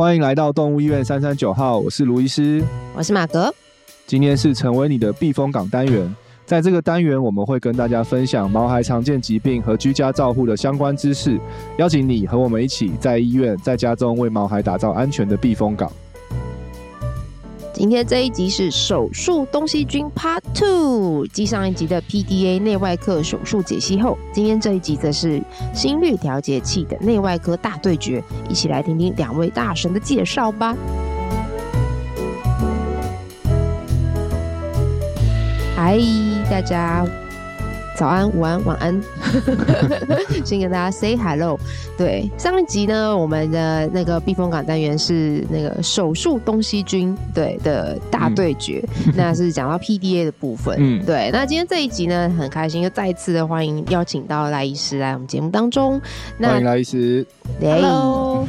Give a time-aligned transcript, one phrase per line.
[0.00, 2.64] 欢迎来到动物医院三三九号，我是卢医师，
[2.96, 3.54] 我是马格。
[4.06, 11.38] 今天是成为你的避风港单元，在这个单元我们会跟大家分享毛孩常见疾病和居家照护的相关知识，
[11.76, 15.92] 邀请你和我们一起在医院、在家中为毛孩打造安全的避风港。
[17.80, 30.76] 今天这一集是手术东西君 Part Two，继上一集的 PDA 内外科手术解析后，今天这一集则是心率调节器的内外科大对决，一起来听听两位大神的介绍吧。
[35.74, 35.98] 嗨，
[36.50, 37.06] 大家。
[38.00, 38.98] 早安，午安，晚安，
[40.42, 41.60] 先跟大家 say hello。
[41.98, 50.74] 对，上一集呢，我们的那个避风港单元是那个手术东西军对的大对决，嗯、那是讲到 PDA 的部分。
[50.78, 51.28] 嗯，对。
[51.30, 56.00] 那今天这一集呢，很开心又再一次的欢迎邀请到赖医师来我们节目当中。
[56.38, 57.26] 那欢迎赖医师。
[57.60, 58.46] Hello。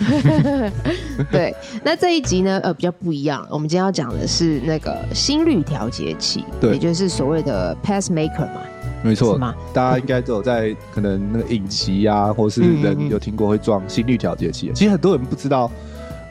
[1.29, 3.45] 对，那这一集呢，呃，比较不一样。
[3.49, 8.61] 我们今天要讲的是那个心率调节器，对，也就是所谓的 pacemaker 嘛。
[9.03, 9.39] 没错，
[9.73, 14.67] 大家应该都有在可能那个影集啊，或是人有听过会装心率调节器。
[14.67, 15.69] 嗯嗯，其实很多人不知道。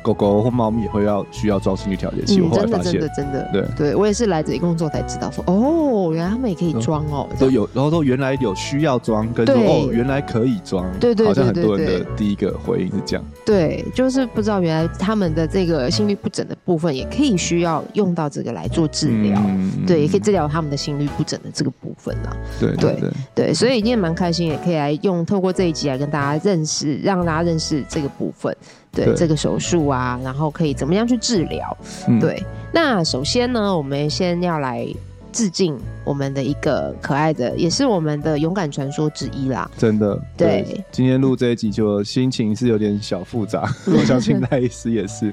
[0.03, 3.51] 狗狗或猫咪也会要需要装心率调节器，嗯、我后来发现，真的真的。
[3.53, 3.91] 真的，对。
[3.91, 28.55] 对，我也是来这里工作才知道说，哦，原来他们也可以装哦，都有，然后说原来有需要装，跟说哦，原来可以装，对，对，好像很多人的第一个回应是这样，对，就是不知道原来他们的这个心律不整的部分也可以需要用到这个来做治疗，嗯、对，也可以治疗他们的心律不整的这个部分啦，对对对，对，所以今天蛮开心，也可以来用透过这一集来跟大家认识，让大家认识这个部分。
[28.93, 29.15] 对，对。
[29.15, 31.77] 这个手术啊，然后可以怎么样去治疗？
[32.09, 34.87] 嗯、对，那首先呢，我们先要来
[35.33, 39.71] 致敬我们的一个可爱的，也是我们的勇敢传说之一啦。
[39.77, 45.33] 真的，对，对今天录这一集就心情是有点小复杂， 我相信赖医师也是。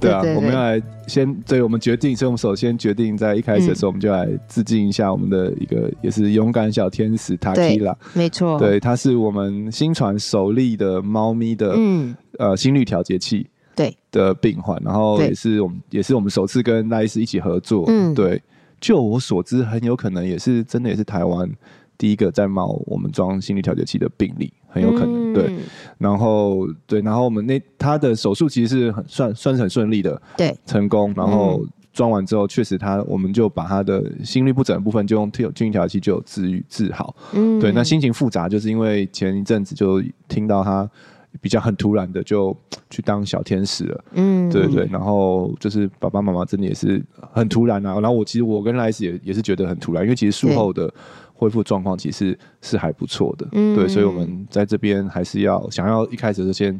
[0.00, 7.96] 对啊，我们要来先，对，我们决定，所以我们首先决定在一开始的时候，我们就来致敬一下我们的一个也是勇敢小天使塔基拉。
[8.12, 12.14] 没错，对，它是我们新传首例的猫咪的，嗯。
[12.38, 18.42] 呃，心率调节器对的病患，然后也是我们也是我们首次跟赖医师一起合作，嗯，对。
[18.80, 21.50] 就我所知，很有可能也是真的，也是台湾
[21.98, 25.54] 第一个在冒我们装心率调节器的病例，很有可能，嗯、对。
[25.98, 31.12] 然后对，然后我们那他的手术其实是很算算是很顺利的，对，成功。
[31.16, 37.72] 然后装完之后，确实他我们就把他的心律不整的部分就用心率调节器就有治愈治好，嗯，对。
[37.72, 40.88] 那心情复杂，就是因为前一阵子就听到他。
[41.40, 42.56] 比较很突然的就
[42.90, 47.02] 去当小天使了，嗯，对对对，然后就是爸爸妈妈真的也是
[47.32, 50.92] 很突然啊，然后我其实我跟赖医师也也是觉得很突然，因为其实术后的
[51.34, 56.78] 恢复状况其实是还不错的，嗯，对，所以我们在这边还是要想要一开始就先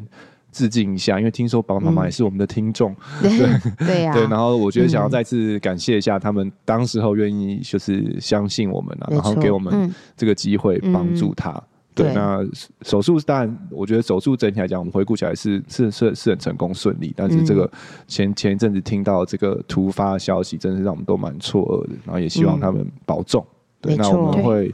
[0.51, 3.29] 致敬一下，因为听说爸爸妈妈也是我们的听众，对
[3.85, 4.01] 对。
[4.03, 11.61] 呀，对，然后我觉得想要再次感谢一下他们当时候愿意就是相信我们啊，然后给我们这个机会帮助他。
[12.03, 12.39] 对，那
[12.83, 17.13] 手术当然，我觉得手术整体来讲，我们回顾起来是是是是很成功顺利。
[17.15, 17.69] 但是这个
[18.07, 21.95] 前前一阵子听到这个突发消息，真的是让我们都蛮错愕的。
[22.05, 23.45] 然后也希望他们保重。
[23.81, 24.73] 对，那我们会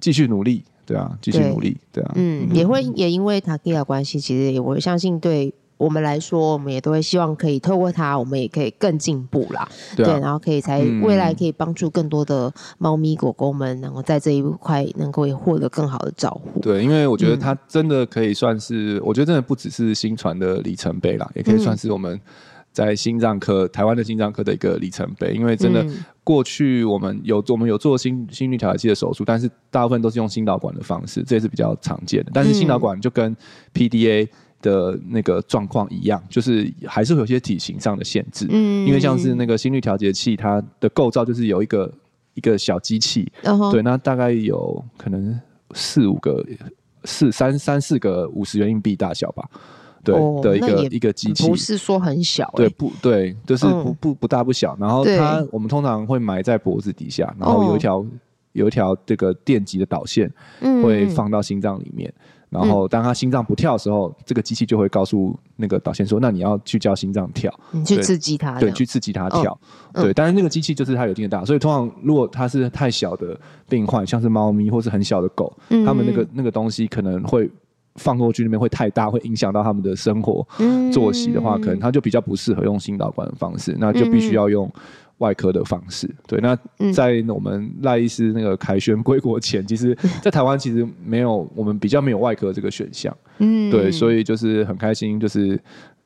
[0.00, 0.64] 继续努力。
[0.86, 1.76] 对啊，继续努力。
[1.90, 5.54] 对啊，嗯，也会也因为塔吉亚关系，其实我相信对。
[5.84, 9.68] 我们来说，我们也都会希望可以透过它，我们也可以更进步啦。
[9.94, 16.60] 对，啊、对，然后可以才未来可以帮助更多的猫咪狗狗们，然后在这一块能够也获得更好的照顾。
[16.60, 22.18] 对，因为我觉得它真的可以算是，嗯、我觉得真的不只是新传的里程碑啦，也可以算是我们
[22.72, 25.34] 在心脏科、台湾的心脏科的一个里程碑。
[25.34, 25.84] 因为真的
[26.24, 32.30] 过去我们有我们有做心心率调节器的手术，但是大部分都是用心导管的方式，这也是比较常见的。
[32.32, 33.36] 但是心导管就跟
[33.74, 34.26] PDA。
[34.64, 41.92] 的那个状况一样，就是还是会有些体型上的限制，嗯，因为像是那个心率调节器，它的构造就是有一个
[42.32, 45.38] 一个小机器，哦、对，那大概有可能
[45.74, 46.42] 四五个
[47.04, 49.46] 四三三四个五十元硬币大小吧，
[50.02, 58.06] 对、哦、的一个一个机器，不是说很小、欸，对，不对，就是不不不大不小，然后它我们通常会埋在脖子底下，然后有一条、哦、
[58.52, 60.32] 有一条这个电极的导线
[60.82, 62.08] 会放到心脏里面。
[62.16, 62.20] 嗯
[62.54, 69.52] 然后，当他心脏不跳的时候，嗯、这个机器就会告诉那个导线说：“那你要去叫心脏跳，你去刺激它，对，去刺激它跳。
[69.92, 73.36] 哦”对，嗯、但是那个机器就是它有一定的大，所以通常如果它是太小的
[73.68, 77.50] 病患，像是猫咪或是很小的狗，嗯、他们那个那个东西可能会
[77.96, 84.70] 放过去那边会太大，会影响到他们的生活、嗯、作息的话，可能它就比较不适合用心导管的方式，那就必须要用。
[85.24, 86.54] 外科的方式，对，那
[86.92, 95.58] 在我们赖医师那个凯旋归国前，其实， 在台湾其实没有，我们比较没有外科这个选项，嗯，对，所以就是很开心，就是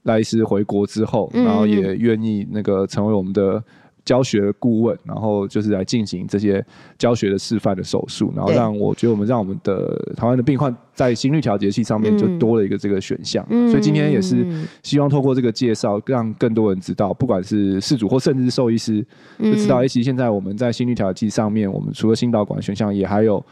[0.05, 3.63] 赖医师回国之后，然后也愿意那个成为我们的。
[4.09, 6.65] 教学顾问，然后就是来进行这些
[6.97, 13.47] 教学的示范的手术，然后让我觉得我们让我们的台湾的病患在心率调节器上面就多了一个这个选项。
[13.51, 14.47] 嗯、所以今天也是
[14.83, 19.05] 希望透过这个介绍，让更多人知道，不管是事主或甚至是兽医师，
[19.39, 23.45] 就知道，哎，其实现在我们在心率调节器上面，我们除了心导管选项，也还有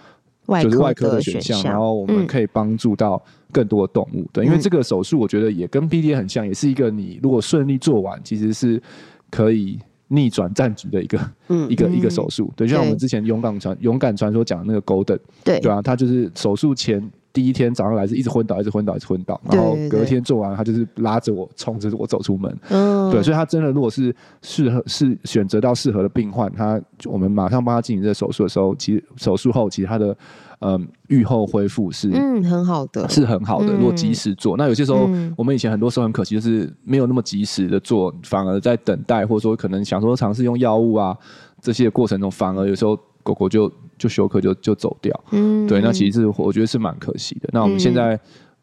[0.63, 3.23] 就是外科的选项，然后我们可以帮助到
[3.53, 4.27] 更多的动物。
[4.33, 8.83] 对，因为这个手术我觉得也跟 PDA 很像，也是一个你如果顺利做完，其实是
[9.31, 9.79] 可以。
[10.09, 11.19] 逆转战局的一个、
[11.49, 15.59] 嗯、 一个一个手术，对，就像我们之前勇敢传勇敢传说讲的那个 Golden，对。
[15.61, 30.17] 对啊，他就是手术前第一天早上来是一直昏倒，一直昏倒，一直昏倒，然后隔天做完，他就是拉着我冲着我走出门，嗯，对，所以他真的如果是适合是选择到适合的病患，他我们马上帮他进行这个手术的时候，其实手术后其实他的。
[30.61, 33.75] 嗯，愈后恢复是嗯很好的，是很好的。
[33.75, 35.07] 如果及时做，那有些时候
[35.37, 41.15] 我们以前很多时候很可惜，就是没有那么及时的做，反而在等待或者说可能想说尝试用药物啊
[41.61, 45.25] 这些过程中，反而有时候狗狗就就休克就就走掉。
[45.31, 47.49] 嗯，对，那其实是我觉得是蛮可惜的。
[47.53, 48.19] 那我们现在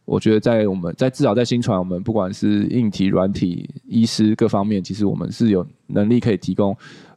[0.06, 6.75] 我觉得在我们在至少在新传，我们不管是硬体、软体、医师各方面，其实我们是有能力可以提供。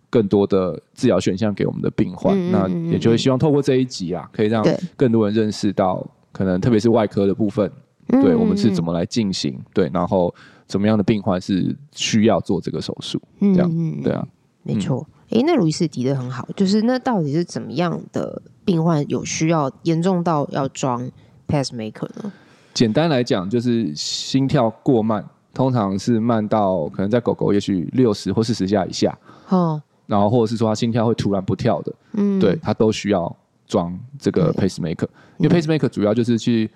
[0.09, 4.65] 更多的治疗选项给我们的病患，嗯、那也就会希望透过这一集啊，可以让
[4.97, 7.71] 更多人认识到，可能特别是外科的部分，
[8.09, 10.33] 嗯、对我们是怎么来进行，对，然后
[10.67, 14.27] 怎么样的病患是需要做这个手术，这样，对啊，
[14.63, 15.05] 没错。
[15.11, 21.11] 哎、嗯，那卢医师提的很好，就是那到底是怎么样的病患有需要严重到要装
[21.49, 22.33] pacemaker 呢？
[22.75, 25.25] 简单来讲，就是心跳过慢，
[25.55, 29.19] 通常是慢到可能在狗狗也许六十或四十下以下，
[29.49, 29.83] 哦。
[30.07, 33.37] 然后或者是说它心跳会突然不跳的，嗯，对，它都需要
[33.67, 35.09] 装这个 pacemaker，
[35.39, 36.71] 因为 pacemaker 主要就是去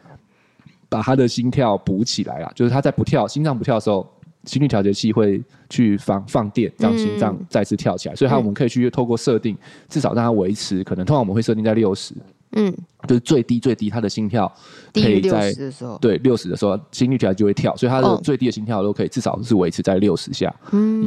[0.89, 4.05] 把他的心跳补起来啊，就是他在不跳，心脏不跳的时候，
[4.45, 9.57] 心率调节器会去放放电，让心脏再次跳起来，所以它我们可以去透过设定，
[9.89, 12.15] 至少让它维持，可能通常我们会设定在六十。
[12.53, 12.75] 嗯，
[13.07, 14.53] 就是最低最低，它的心跳
[14.93, 15.55] 可以在
[16.01, 20.53] 对六十的时候，心率调节就会跳，所以它的最低的心跳都可以至少是维持在六十下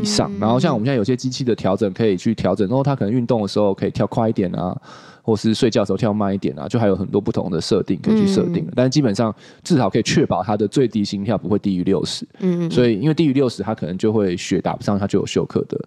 [0.01, 0.31] 以上。
[0.39, 4.73] 然后像我们现在有些机器的调整可以去调整，然后它可能运动的时候可以跳快一点啊，
[5.23, 8.67] 或是睡觉的时候跳慢一点啊，就还有很多不同的设定可以去设定。
[8.75, 9.33] 但是基本上
[9.63, 12.27] 至少可以确保它的最低心跳不会低于六十。
[12.41, 15.79] 嗯，所以因为低于六十，它可能就会血打不上，它就有休克的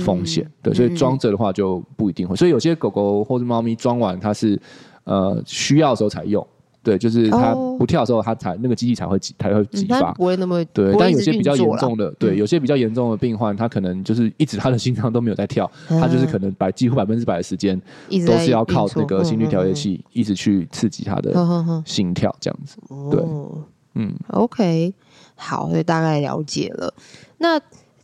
[0.00, 0.46] 风险。
[0.60, 2.36] 对，所以装着的话就不一定会。
[2.36, 4.60] 所以有些狗狗或者猫咪装完它是。
[5.04, 6.46] 呃，需要的时候才用，
[6.82, 10.94] 对，就是它不跳的时候，它才那个机器才会才会激发，不会那么对。
[10.98, 17.80] 但有些比较严重的，对，有些比较严重的病患，他可能就是一直他的心脏都没有在跳，他就是可能百几乎百分之百的时间
[18.26, 22.76] 都是要靠那个心率调节器一直去刺激他的心跳，这样子。
[23.10, 23.22] 对，
[23.94, 24.94] 嗯，OK，
[25.36, 26.94] 好，所以大概了解了。
[27.38, 27.60] 那。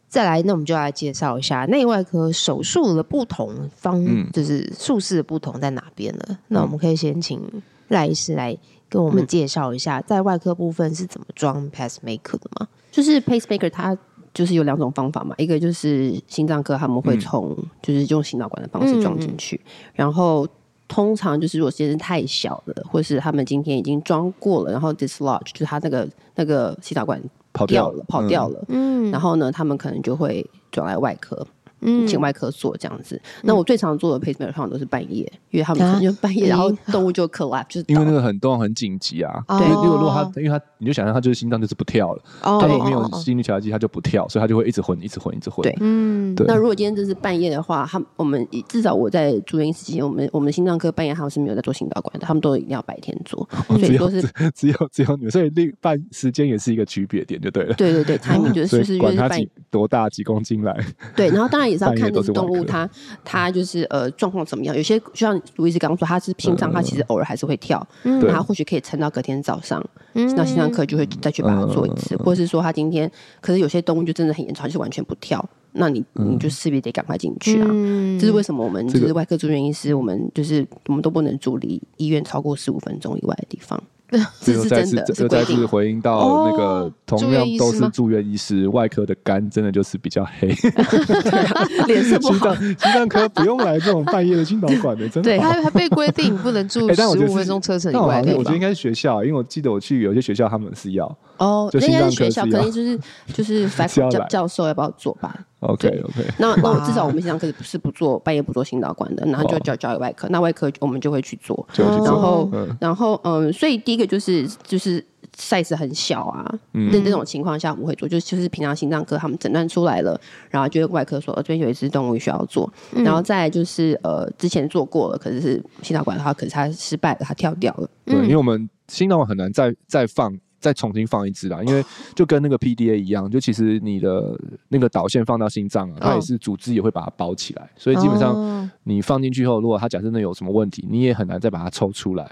[0.08, 6.23] 再来，那我们就来介绍一下内外科手术的不同方，嗯、就是术式的不同在哪边呢？
[6.28, 7.43] 嗯、那我们可以先请
[7.88, 8.56] 赖医师来
[8.88, 12.68] 跟我们介绍一下，在外科部分是怎么装 pacemaker 的吗？
[12.90, 13.96] 就是 pacemaker 它
[14.32, 20.46] 就是有两种方法嘛，一个就是心脏科他们会从就是用心导管的方式装进去，嗯、然后
[20.88, 27.22] 通常就是如果先生太小了，或是他们今天已经装过了，然后 dislodge 就是他那个那个心导管。
[27.56, 28.62] 跑掉了，跑掉了。
[28.68, 31.46] 嗯，然后呢，他们可能就会转来外科。
[31.80, 33.21] 嗯，请外科做这样子。
[33.42, 39.45] 那我最常做的 pacemaker 通常都是半夜，因为他们可能就半夜，然后动物就 collapse，就是因为那个很动很紧急啊。
[39.49, 45.62] 对，如果如果他，因为他你就想象他就是心脏就是不跳了，他如果没有心率调节器，他就不跳，所以他就会一直昏，一直昏，一直昏。
[45.62, 46.47] 对，嗯，对。
[46.47, 54.23] 那如果今天就是半夜的话，他我们至少我在住院时间，我们我们心脏科半夜他们是没有在做心导管的，他们都一定要白天做，所以都是
[54.54, 57.75] 只有只有你们，所以另半时间也是一个区别点，就对了。
[57.75, 60.76] 对对对， timing 就是就是管他几多大几公斤来。
[61.14, 62.64] 对，然后当然也是要看那个动物。
[62.64, 62.88] 它
[63.25, 64.76] 它就是呃状况怎么样？
[64.76, 77.66] 有些就像卢医师刚刚说，它是心脏，它其实偶尔还是会跳，嗯，它或许可以撑到隔天早上，嗯，那心脏科就会再去把它做一次，嗯、或者是说它今天，可是有些动物就真的很严重，就是完全不跳，那你你就势必得赶快进去啊。
[77.70, 83.82] 嗯、这是为什么我们就是外科住院医师，我们就是我们都不能住离医院超过十五分钟以外的地方。
[84.40, 90.48] 这又再次又再次回应到那个同样都是住院医师，外科的肝真的就是比较黑，
[91.86, 92.54] 脸色不好。
[92.54, 95.30] 心脏科不用来这种半夜的心导管的，真的。
[95.30, 98.22] 对，他他被规定不能住 十五分钟车程以外。
[98.36, 102.99] 我觉得应该是学校，因为我记得我去有些学校他们是要哦，就应该是学校，肯定就是
[103.33, 105.35] 就是 faculty 教教授要不要做吧。
[105.61, 115.05] OK OK，那那我至少我们心脏科是不做半夜不做心导管的，然后就交交给外科，那外科我们就会去做，然后然后嗯，所以第一个就是就是
[115.37, 127.88] size 很小啊，那这种情况下我们会做，就就是平常心脏科他们诊断出来了，然后就外科说，呃，这边有一只动物需要做，然后再就是呃，之前做过了，可是是心导管的话，可是它失败了，它跳掉了。
[128.05, 130.38] 对，因为我们心导管很难再再放。
[130.66, 142.28] 再重新放一支啦，因为就跟那个 PDA 一样，就其实你的那个导线放到心脏啊，它也是组织也会把它包起来，所以基本上你放进去后，如果它假设那有什么问题，你也很难再把它抽出来，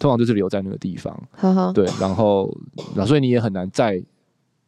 [0.00, 1.16] 通常就是留在那个地方。
[1.72, 2.52] 对，然后
[2.96, 4.02] 那所以你也很难再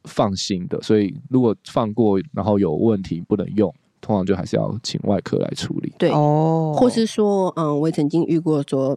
[0.05, 5.93] 放心的，所以如果放过然后有问题不能用，通常就还是要请外科来处理。
[5.99, 8.97] 对哦，或是说，嗯，我也曾经遇过说，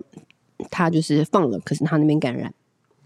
[0.70, 2.54] 他就是放了，可是他那边感染。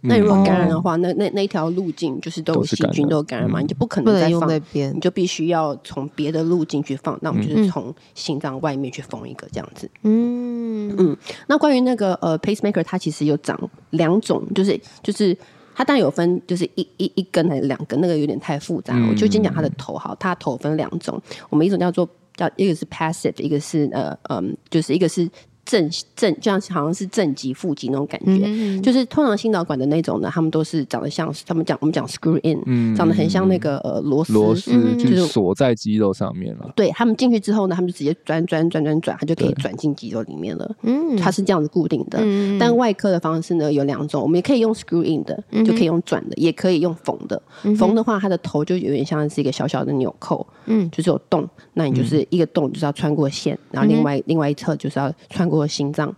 [0.08, 7.18] 那如果感染的话，嗯、那那那一条路径就是都有细菌都有感染嘛，嗯、你就不可能再放那边，你就必须要从别的路径去放。
[7.22, 9.90] 那我们就是从心脏外面去缝一个这样子。
[10.04, 11.18] 嗯嗯。
[11.48, 13.60] 那关于那个呃 pacemaker，它其实有长
[13.92, 15.38] 两种，就是就是
[15.74, 18.96] 它当然有分，就是一一一根还是两根，那个有点太复杂。
[18.96, 25.30] 嗯、我就先讲它的头好，它的头分两种，我们一种叫做叫一个是 passive，一个是呃嗯，就是一个是。
[25.66, 36.72] 正正这样好像是正极负极那种感觉，嗯、就是通常心导管的那种呢，他们都是长得像，他们讲我们讲 screw in，、嗯、长得很像那个呃螺丝，螺丝就是锁在肌肉上面了。
[36.76, 40.76] 对，他们进去之后呢，他们就直接转转转转转，它就可以转进肌肉里面了。
[40.84, 42.20] 嗯，它是这样子固定的。
[42.22, 47.42] 嗯、但外科的方式呢有两种，我们也可以用 screw in 的，就可以用转的，也可以用缝的。
[47.76, 55.55] 缝、嗯、的话，它的头就有点像是一个小小的纽扣，嗯，就是有洞，那你就是一个洞就是要穿过线，然后另外、嗯、另外一侧就是要穿过。
[55.56, 56.14] 或心脏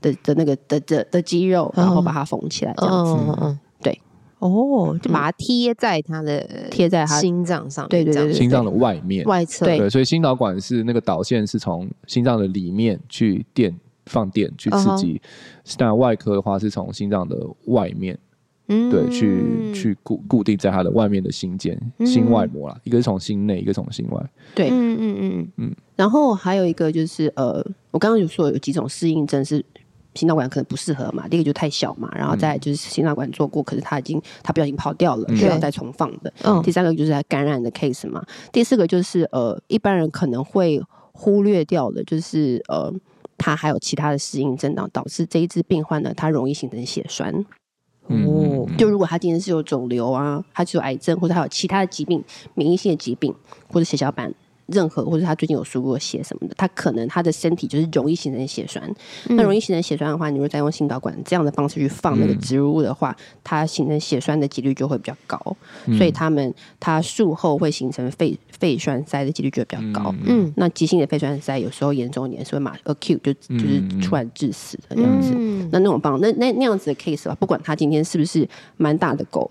[0.00, 4.00] 的的那个的的的肌肉，然后把它缝起来，这样子，嗯嗯，对，
[4.38, 9.24] 哦，就把它贴在他的贴在他心脏上，对对对，心脏的外面。
[9.26, 15.20] 外侧，对，所以心导管是那个导线是从心脏的里面去电放电去刺激，
[15.76, 18.18] 但外科的话是从心脏的外面，
[18.72, 25.76] 嗯，对，去去固固定在它的外面的心腱心外膜啦，一个是从心内，一个从心外，对，嗯嗯嗯嗯。
[25.96, 27.54] 然后还有一个就是呃，
[27.90, 29.64] 我刚刚有说有几种适应症是
[30.14, 36.32] 心导管可能不适合嘛，第一个就太小嘛，然后再就是心导管做过，可是它已经它不小心跑掉了，需要再重放的。
[36.44, 36.62] 嗯。
[36.62, 40.80] 第三个就是感染的 case 嘛，第四个就是呃一般人可能会
[41.12, 42.92] 忽略掉的，就是呃
[43.36, 47.44] 他还有其他的适应症，导导致这一支病患呢，它容易形成血栓。
[48.10, 48.66] 哦。
[48.76, 52.22] 就如果他今天是有肿瘤啊，他是有癌症，或者他有其他的疾病，
[52.54, 53.34] 免疫性的疾病
[53.68, 54.32] 或者血小板。
[54.72, 58.80] 任何或者他最近有输过血什么的，他可能他的身体就是容易形成血栓。
[59.28, 65.56] 嗯、那容易形成血栓的话，你如果再用心导管这样的方式去放那个植入物的话，嗯、它形成血栓的几率就会比较高。
[65.86, 70.14] 嗯、所以他们他术后会形成肺肺栓塞的几率就会比较高。
[70.24, 75.34] 嗯，那急性的肺栓塞有时候严重一点是会马 acute 就就是突然致死的这样子。
[75.70, 79.50] 嗯、那那种方那那那样子的 case 吧，不管他今天是不是蛮大的狗，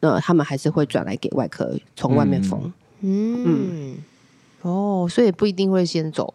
[0.00, 2.72] 呃，他们还是会转来给外科从外面缝。
[3.00, 3.44] 嗯。
[3.44, 3.96] 嗯
[4.62, 6.32] 哦，所以不一定会先走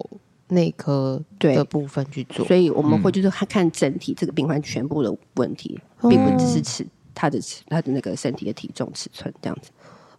[0.49, 6.85] 内科的部分去做，所以我们会就是看看整体这个病患全部的问题，嗯、并不只是尺
[7.15, 9.71] 他的尺他的那个身体的体重尺寸这样子。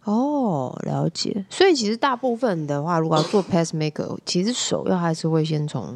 [0.05, 1.45] 哦，了解。
[1.51, 5.95] 所以其实大部分的话，如果要做 pacemaker，其实首要还是会先从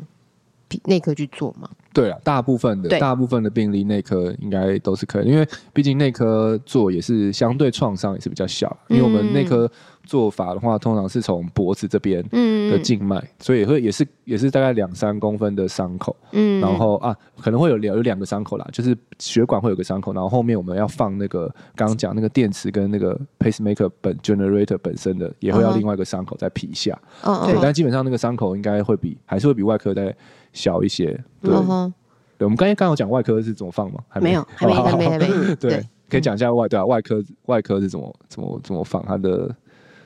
[0.86, 1.70] 内科去做嘛。
[1.94, 9.70] 对啊，大部分的大部分的病例内科应该都是可以，因为毕竟内科做也是相对创伤也是比较小，因为我们内科。
[10.06, 12.22] 做法的话，通常是从脖子这边
[12.70, 30.13] 的静脉，嗯、所以也会也是也是大概两三公分的伤口，嗯，然后啊可能会有两有两个伤口啦，就是血管会有个伤口，然后后面我们要放那个刚刚讲那个电池跟那个 pacemaker 本 generator 本身的，也会要另外一个伤口在皮下，嗯、对，嗯、但基本上那个伤口应该会比还是会比外科再
[30.53, 31.07] 小一些，
[31.41, 31.93] 对，嗯、
[32.38, 34.00] 对，我们刚才刚有讲外科是怎么放吗？
[34.07, 34.31] 还没。
[34.31, 35.27] 有，还没，还没，还没，
[35.60, 35.86] 对，对。
[36.10, 39.03] 可以讲一下外对啊，外科外科是怎么怎么怎么放？
[39.05, 39.53] 它的。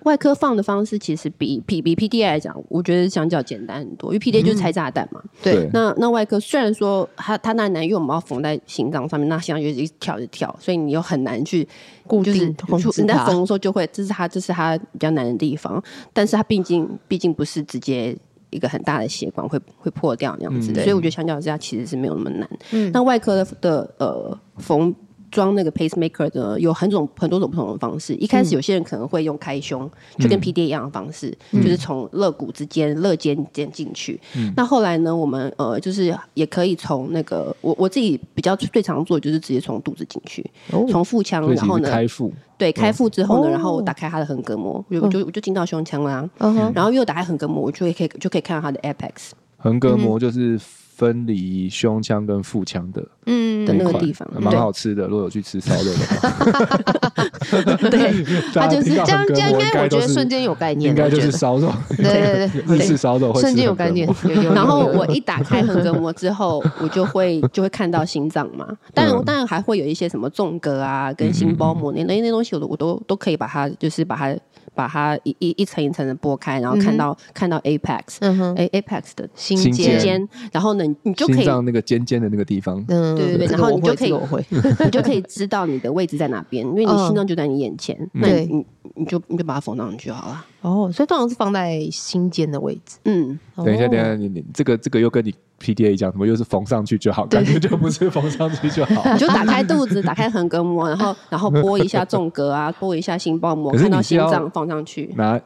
[0.04, 5.20] 外科放的方式其实比比比 PDA 来讲，我觉得相较简单很多，因为 PDA 就是拆炸弹嘛。
[5.22, 11.68] 嗯、对，那那外科虽然说它它那难，因为我们要缝在心脏上面，那心脏就一直跳一跳，所以你又很难去
[12.06, 12.56] 固定。
[12.80, 15.84] 就是你在缝的时候就会，这是它这是它比较难的地方。
[16.14, 18.16] 但是它毕竟毕竟不是直接
[18.50, 22.50] 一个很大的血管会会破掉那样子的，嗯、所以我觉得相较之下其实是没有那么难。
[22.72, 24.96] 嗯，那外科的的呃缝。
[25.32, 28.14] 装那个 pacemaker 的有很种很多种不同的方式。
[28.16, 34.20] 一开始有些人可能会用开胸，嗯、就跟 PDA 一样的方式，嗯、就是从肋骨之间、肋间间进去。
[34.36, 40.46] 嗯、那后来呢，我们呃就是也可以从那个我我自己比较最常做就是直接从肚子进去，
[40.90, 46.28] 从腹腔，然后呢开腹，对，开腹之后呢，然后我打开它的横膈膜，我就我就进到胸腔啦。
[46.74, 49.32] 然后又打开横膈膜，我就可以就可以看到它的 apex。
[49.58, 50.60] 横膈膜就是。
[50.98, 55.06] 分离胸腔跟腹腔的，嗯的那个地方，蛮好吃的。
[55.06, 64.10] 如果有去吃烧肉的话， 对， 它就是这样，这样应该我觉得瞬间有概念，应该就是烧肉，对对对，日式烧肉，瞬间有概念。
[64.56, 74.36] 然后我一打开横膈膜之后，我就会 就会看到心脏嘛，当然当然还会有一些什么纵隔啊，跟心包膜那那那东西，我都我都都可以把它就是把它。
[74.78, 80.00] 把它一一一层一层的剥开，然后看到看到 apex，嗯哼，apex 的心尖。
[80.00, 84.14] 尖，然后呢，你就可以心脏那个尖尖的那个地方，嗯，对对对，然后你就可以，
[84.86, 88.64] 你就可以知道你的位置在哪边，因为你心脏就在你眼前，那你
[88.96, 90.46] 你就你就把它缝上去好了。
[90.62, 92.98] 哦，所以通常是放在心尖的位置。
[93.06, 95.34] 嗯，等一下，等一下，你你这个这个又跟你。
[95.60, 96.28] PDA 讲什么？
[96.28, 99.02] 又是缝上去就好，感觉就不是缝上去就好。
[99.12, 105.42] 你就打开肚子，打开横膈膜，然后然后拨一下纵隔啊，拨一下心包膜，看到心脏放上去，拿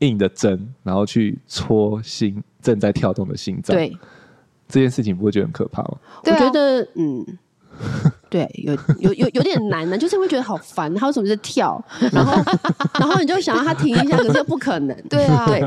[0.00, 3.76] 硬的针，然后去戳心正在跳动的心脏。
[3.76, 3.96] 对，
[4.66, 5.96] 这件事情不会觉得很可怕吗？
[6.24, 7.24] 我觉得，嗯，
[8.32, 10.92] 对，有有有有点难呢，就是会觉得好烦。
[10.94, 11.80] 他为什么在跳？
[12.10, 12.32] 然后
[12.98, 14.96] 然后你就想让他停一下，可是又不可能。
[15.08, 15.62] 对啊，对。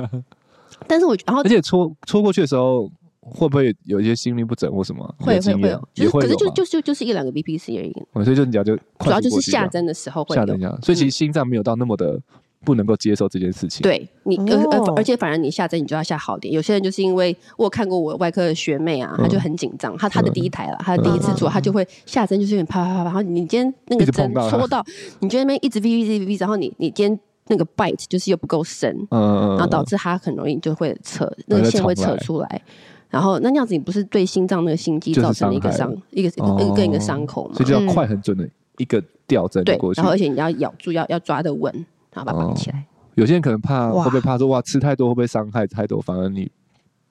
[0.87, 2.91] 但是我然后而且戳戳过去的时候。
[3.27, 5.03] 会不会有一些心律不整或什么？
[5.17, 8.23] 会会会有，就是可是就就就就是一两个 BPC 而已。
[8.23, 10.45] 所以就你讲就主要就是下针的时候会有。
[10.83, 12.21] 所以其实心脏没有到那么的
[12.65, 13.83] 不能够接受这件事情。
[13.83, 16.51] 对你，而而且反而你下针你就要下好点。
[16.53, 24.83] 有些人就是因为我看过我外科的学妹啊，她就很紧张，她她的第一台了，她的第一次做，她就会下针就是有点啪啪啪，然后你今天那个针戳到，
[25.19, 32.61] 你觉得那边一直 V V V V，然后你你今天那个 bite 就是又不够深，嗯，然后导致它很容易就会扯那个线会扯出来。
[33.07, 37.55] 然后那那样子，你不是对心脏那个心肌造成了一个伤，一个一个一个伤口嘛？
[37.55, 38.45] 所以就要快很准的
[38.77, 40.01] 一个吊针过去。
[40.01, 42.83] 然后而且你要咬住，要要抓得稳，然后把它绑起来。
[43.13, 46.01] 有些人可能怕，会不会怕说哇吃太多会不会伤害太多？
[46.01, 46.49] 反而你。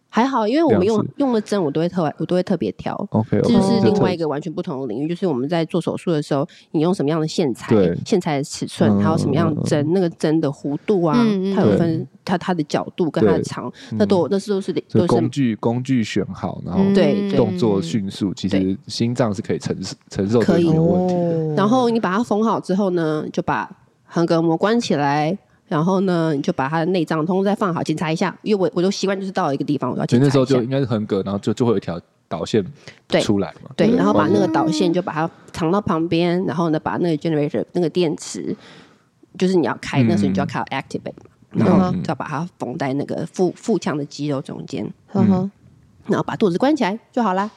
[0.09, 2.95] 还好，因为我们用用的针，我都会特我都会特别挑。
[3.11, 5.09] OK，这就是另外一个完全不同的领域。
[5.09, 7.75] 就是我们在做手术的时候，你用什么样的线材、
[8.07, 11.19] 线材的尺寸，还有什么样的针，那个针的弧度啊，
[11.53, 19.77] 它有分它它的角度跟它的长，那都那是都是都是工具工具选好，然后对动作迅速，其实心脏是可以承
[20.11, 21.15] 承受这个问题。
[21.57, 23.69] 然后你把它缝好之后呢，就把
[24.15, 25.37] 横膈膜关起来。
[25.67, 28.37] 然后呢，你就把它的内脏通通再放好，检查一下。
[28.43, 30.29] 因为我我都习惯就是到一个地方，我要检查一下。
[30.29, 31.99] 那时候就应该是横膈，然后就就会有一条
[32.29, 32.63] 导线
[33.23, 33.71] 出来嘛。
[33.75, 38.55] 对，然后把那个导线就把它藏到旁边，然后呢，把那个 generator 那个电池，
[39.39, 47.51] 就是你要开，那时候你就要开 activate 嘛，然后就要把它缝在那个腹腹腔的肌肉中间，然后把肚子关起来就好了。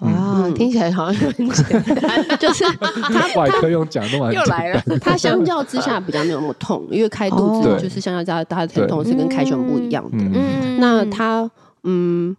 [0.00, 4.82] 哇，听起来好像很简单， 就是他外科用讲都又来了。
[5.00, 10.18] 他相较之下比较没有那么痛，因为开肚子就是相较之下他的疼痛是跟开胸不一样的。
[10.18, 11.50] 嗯，那他
[11.84, 12.36] 嗯，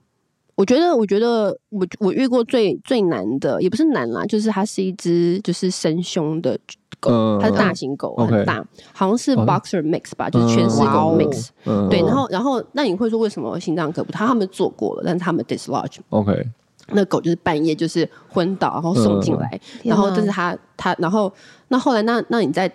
[0.54, 6.56] 我觉得我觉得我我遇过最最难的也不是难啦，就是它是一只就是深胸的
[7.00, 11.48] 狗，它是大型狗，很大，好像是 Boxer Mix 吧，就是全是狗 Mix。
[11.90, 14.12] 对，然后然后那你会说为什么心脏可不？
[14.12, 15.98] 他他们做过了，但是他们 dislodge。
[16.10, 16.48] OK。
[16.94, 21.32] 那狗就是半夜就是昏倒，然后送进来，然后但是它它然后
[21.68, 22.72] 那后来那那你在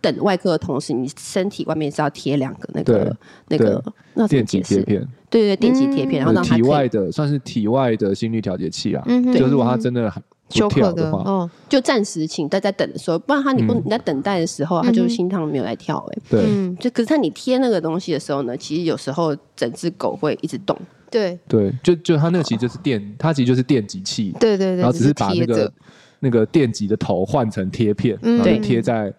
[0.00, 3.16] 等外科的同时，你身体外面是要贴两个那个
[3.48, 3.82] 那个
[4.14, 10.12] 那电极贴片，对对电极贴片，然后让它体外的算是体外的心率调节器啊，就是如果它真的
[10.50, 20.78] 休克的话，就暂时请大家等的时候，不然它你不你在等待的时候，它就心脏没有来跳哎，对，就可是它你贴那个东西的时候呢，其实有时候整只狗会一直动。
[21.10, 24.34] 对对，就就它那个其实就是电，它其实就是电极器。
[24.40, 25.72] 对对对，然后只是把那个
[26.20, 29.12] 那个电极的头换成贴片，然后贴在，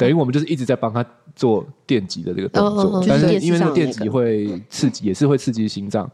[0.00, 1.04] 等于我们就是一直在帮它
[1.36, 6.10] 做电极的这个动作，但是因为那个电极会刺激，也是会刺激心脏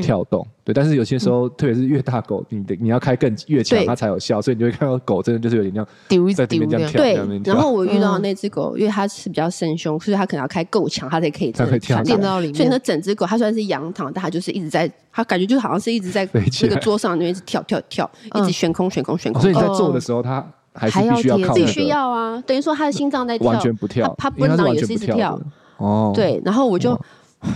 [0.00, 0.46] 跳动。
[0.64, 6.98] 对，但是有些时候，特别是越大狗，你的你要开更越强，它才有效，所以你就会看到狗真的就是有点像丢在这边这样跳。
[6.98, 12.54] 对，然后我遇到那只狗，因为它是比较深胸，所以它可能要开够强，它才可以才可以跳到里面。
[12.54, 19.42] 所以那整只狗它虽然是仰躺，但它就是一直在，它感觉就好像是一直在那个桌上那边一直跳跳跳，一直悬空悬空悬空。
[19.42, 20.44] 所以你在做的时候，它
[20.76, 25.40] 还是必须要靠必须要啊，等于说他的心脏在跳，完全不跳，它奔倒也是一直跳。
[25.78, 26.98] 哦，对，然后我就。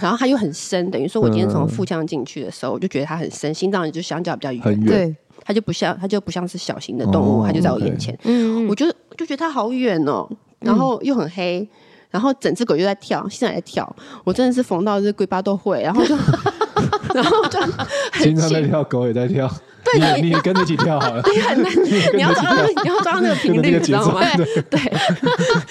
[0.00, 10.28] 然后他又很深，等于说我今天从腹腔进去的时候，我就觉得他很深，心脏就相较比较远，对，它就不像它就不像是小型的动物，它就在我眼前，嗯，我就就觉得它好远哦，
[10.60, 11.66] 然后又很黑，
[12.10, 16.14] 然后整只狗又在跳，心脏在跳，我真的是缝到这龟巴都会，然后就，
[17.14, 17.58] 然后就
[18.22, 19.50] 经常在跳，狗也在跳，
[19.84, 21.22] 对，你你跟着一起跳好了。
[21.32, 21.72] 你很难，
[22.14, 24.20] 你要抓到你要抓到那个频率，你知道吗？
[24.68, 24.78] 对，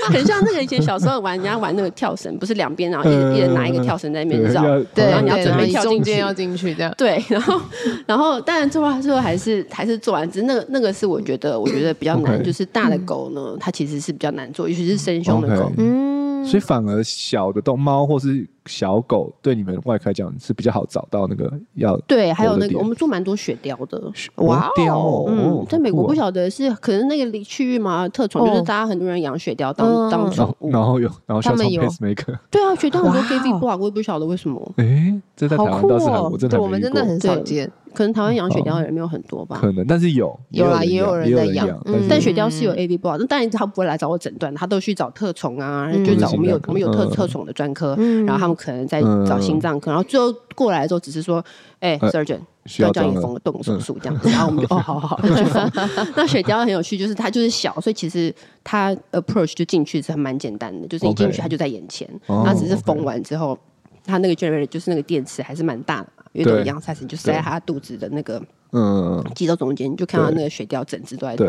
[0.10, 6.94] 很像那个以前小时候玩，人家玩那个跳绳，不是两边，然后一一人拿一个跳绳在那边绕，对，然后你要准备跳进去，要进去这样。
[6.98, 7.62] 对，然后
[8.06, 16.20] 然后当然最后最后还是还是做完，只是那个那个是我觉得我觉得比较难，就是大的狗呢，它其实是比较难做，尤其是生凶的狗，嗯。
[16.46, 24.00] 所以反而小的动猫或是小狗，对你们外科来讲是比较好找到那个要对，还有那个我们做蛮多雪貂的。
[24.38, 31.80] 哇哦，嗯，在美国不晓得是可能那个区域嘛特宠，就是大家很多人养雪貂当当宠物，然后有然后他们有。
[31.90, 37.72] pacemaker，对啊，雪貂很多 KV block，我也不晓得为什么，哎，这在台湾倒是很，我真的我们真的很少见。
[37.92, 39.58] 可能台湾养雪貂的人没有很多吧？
[39.60, 41.68] 可能，但是有有啊，也有人在养。
[42.08, 47.96] 但雪貂是有 A B 不好，那当然他不会来找我诊断，他都去找特宠啊，就找我们有我们有特特宠的专科，
[48.28, 51.44] 然后他们可能在找心脏科，然后最后过来的时候只是说，
[51.80, 55.20] 哎，surgeon 需要这样一缝个动手术这样子，然后我们就哦，好好好，
[56.16, 58.34] 那雪貂很有趣，就是它就是小，所以其实
[58.64, 63.58] 它 approach 就进去是还蛮简单的，就是一进去它就在眼前，它只是缝完之后，
[64.06, 66.24] 它那个 generator 就是那个电池还是蛮大的嘛。
[66.34, 68.40] 有种羊才是就塞在他肚子的那个
[68.72, 71.48] 嗯肌肉中间，你就看到那个雪貂整只都在动。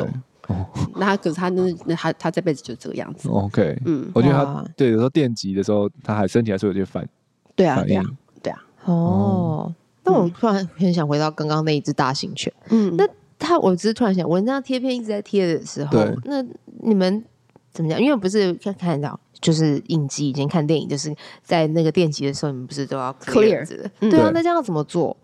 [0.96, 3.28] 那他可是他那那他他这辈子就这个样子。
[3.28, 7.08] OK，嗯，我觉得他对有时候电击的时候，他还身体还是有些反。
[7.54, 8.04] 对啊，对啊，
[8.42, 8.64] 对啊。
[8.84, 12.52] 哦，那我突然很想回到刚刚那一只大型犬。
[12.70, 13.06] 嗯，那
[13.38, 16.42] 他我只是突然想，我那张贴片一直在贴的时候，那
[16.82, 17.24] 你们
[17.72, 18.00] 怎么讲？
[18.00, 19.18] 因为不是看看到。
[19.40, 23.90] 就是影集，以前看电影，就是在那个电击的时候，你们不是都要 clear 的？
[23.98, 25.16] 对啊，那这样怎么做？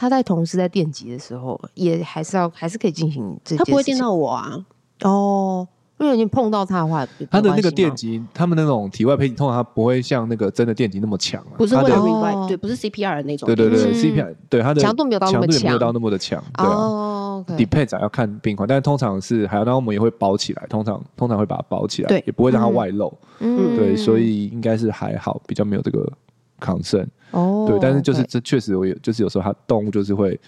[0.00, 3.54] 他在同时在电击的时候，也还是要还是可以进行这。
[3.54, 4.64] 他不会电到我啊？
[5.02, 11.52] 哦，因为你碰到他的话，他的那个电击，他们那种体外配通常他不会像那个真的电击那么强啊。
[11.58, 13.46] 不是为了 revive，对，不是 CPR 的那种。
[13.46, 16.42] 对对对，CPR 对它的强度没有到那么强，没有到那么的强。
[16.56, 17.44] 对啊。
[17.58, 26.10] Depends 要看病况，但是通常是还有，那我们也会包起来，通常通常会把它包起来，对，也不会让它外露，嗯，对，所以应该是还好，比较没有这个
[26.58, 30.38] concern 哦，对，但是就是这确实我有，就是有时候它动物就是会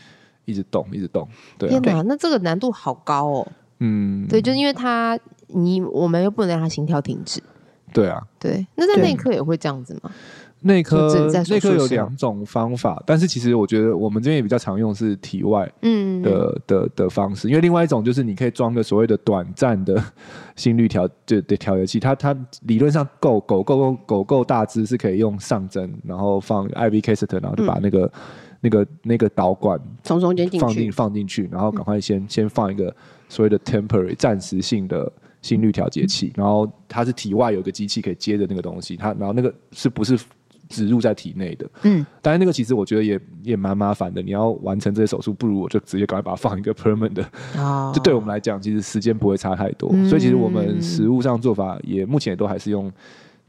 [0.44, 5.18] 一直动，一直动，对，天哪，那这个难度好高哦，嗯，对，就是因为它
[5.48, 7.42] 你我们又不能让它心跳停止，
[7.92, 10.10] 对啊，对，那在那一刻也会这样子吗？
[10.62, 20.02] 内科内科有两种方法，但是其实我觉得我们这边也比较常用是体外的嗯的的的方式，因为另外一种就是你可以装个所谓的短暂的
[20.54, 28.10] 心率调的的调节器，它它理论上够狗够够狗够大只是可以用上针，然后放 IV catheter，然后就把那个、嗯、
[28.60, 32.94] 那个那个导管从中间放进放进去，然后赶快先、嗯、先放一个
[33.28, 40.16] 所谓的 temporary 暂时性的心率调节器，然后它是体外有个机器可以接着那个东西，它然后那个是不是？
[40.72, 44.22] 植入在体内的，嗯，但是那个其实我觉得也也蛮麻烦的。
[44.22, 49.90] 你要完成这些手术，不如我就直接赶快把它放一个 permanent 的，哦，就对我们来讲，其实时间不会差太多。
[49.92, 52.90] 嗯、所以其实我们实物上做法也目前也都还是用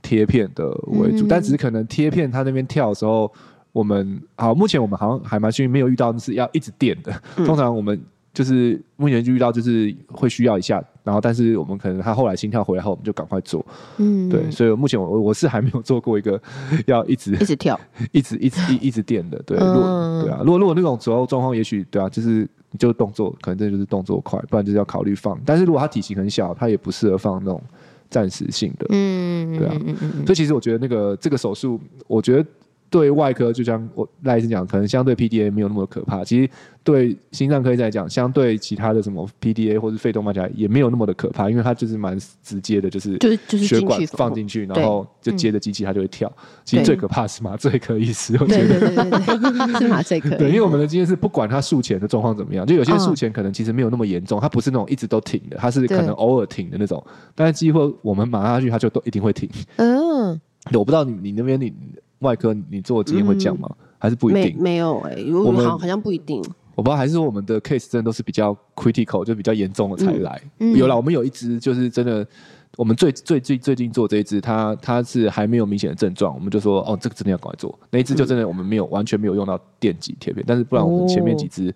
[0.01, 3.31] 贴片的为主，嗯、但只是可能贴片它那边跳的时候，
[3.71, 7.13] 我们好，目前我们好像还蛮幸运，没有遇到是要一直垫的。
[7.37, 7.99] 嗯、通常我们。
[8.33, 13.63] 就是目前就遇到，就是会需要一下，然后但是我们可能他后来心跳回来后，我们就赶快做。
[13.97, 16.41] 嗯，对，所以目前我我是还没有做过一个
[16.87, 17.79] 要一直 一直跳，
[18.11, 19.39] 一直一直一一直电的。
[19.45, 25.39] 对，如果对啊，如果如果那种时候状况，也许对啊，就是你就动作可能这就是动作快，不然就是要考虑放。
[25.45, 27.61] 但是如果他体型很小，他也不适合放那种
[28.09, 28.87] 暂时性的。
[28.89, 29.75] 嗯，对啊，
[30.25, 32.49] 所以其实我觉得那个这个手术，我觉得。
[32.93, 36.23] 对外科，就像我赖医生讲，可能相对 PDA 没有那么可怕。
[36.23, 36.47] 其实
[36.83, 46.31] 对心脏科医生来讲，相对其他的什么 PDA 或者肺动脉夹也没有那么的可怕，因为它就是蛮直接的，就是就是血管放进去，然后就接着机器它就会跳。
[46.63, 48.87] 其实最可怕是麻醉科医师，我觉得
[49.79, 50.29] 是麻醉科。
[50.37, 57.03] 对，因为我们的经验是，不管他术前的状况怎么样，就有些术前可能其实没有那么严重，它不是那种一直都停的，它是可能偶尔停的那种。
[57.33, 59.49] 但是几乎我们麻下去，它就都一定会停。
[59.77, 60.39] 嗯，
[60.73, 61.73] 我不知道你你那边你。
[62.23, 63.69] 外科你做的经验会讲吗？
[63.69, 64.55] 嗯、还是不一定？
[64.55, 66.43] 没，没有哎、欸，我们好好像不一定。
[66.73, 70.41] 我不知道，还是我们的 case 真的都是比较 critical，就比较严重的才来。
[70.57, 72.25] 嗯嗯、有了，我们有一只就是真的，
[72.77, 77.77] 我们最最最最近做这一只，它它是还没有明显的症状，我们就说哦，这个真的要赶快做。
[77.91, 81.71] 那一只就真的我们没有、嗯、完全没有用到电极贴片，但是不然我们前面几只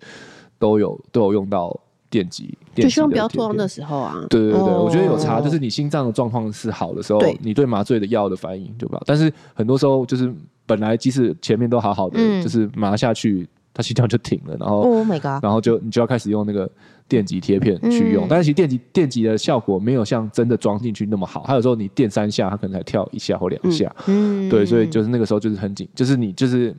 [0.58, 1.78] 都有都有用到。
[2.10, 4.24] 电极，就希望不要拖到那时候啊。
[4.30, 9.02] 对对对，我觉得有差，就是你心脏的状况是好的时候，你对麻醉的药的反应就不好。
[9.06, 10.32] 但是很多时候就是
[10.66, 16.70] 本来即使前面都好好的，就是麻下去，它心跳就停了，然后，Oh my God，然后就你就要开始用那个
[17.06, 18.26] 电极贴片去用。
[18.28, 21.42] 但是其实电极电极的效果没有像真的装进去那么好。
[21.42, 23.94] 还有时候你电三下，它可能才跳一下或两下。
[24.06, 26.74] 嗯，对，所以就是那个时候就是很紧，就是你就是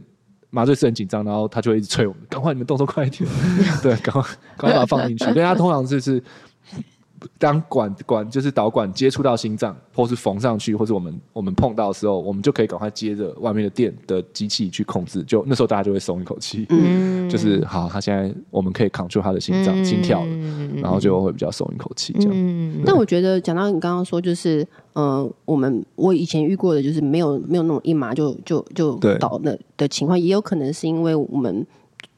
[0.50, 3.30] 麻醉师很紧张，然后他就会一直催我们，赶快你们动作快一点，
[3.82, 4.22] 对，赶快
[4.58, 5.26] 赶快把它放进去。
[5.30, 6.22] 因为他通常就是。
[7.38, 20.32] 当管管就是导管接触到心脏，或是缝上去，或是我们我们碰到的时候，我们就可以赶快接着外面的电的机器去控制，就那时候大家就会松一口气，嗯，就是好，他现在我们可以 control 他的心脏、嗯、心跳了，
[20.82, 22.32] 然后就会比较松一口气这样。
[22.34, 31.66] 嗯、但我觉得讲到你刚刚说，就是呃，我们我以前遇过的，就是没有没有那种一麻就就就倒的的情况，也有可能是因为我们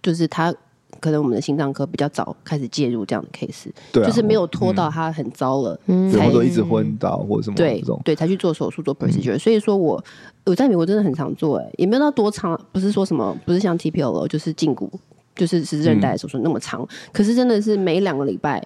[0.01, 0.53] 就是他。
[1.01, 9.39] 可能我们的心脏科比较早开始介入这样的 case，对、啊，就是没有拖到他很糟了，嗯，才一直昏倒或者什么对对，才去做手术做 procedure、嗯。
[9.39, 10.01] 所以说我
[10.45, 14.89] 我在美国真的很常做，哎，也没有到多长，不是说什么，不是像 TPO 就是胫骨，
[15.35, 18.65] 就是是韧带手术那么长、嗯，可是真的是每两个礼拜。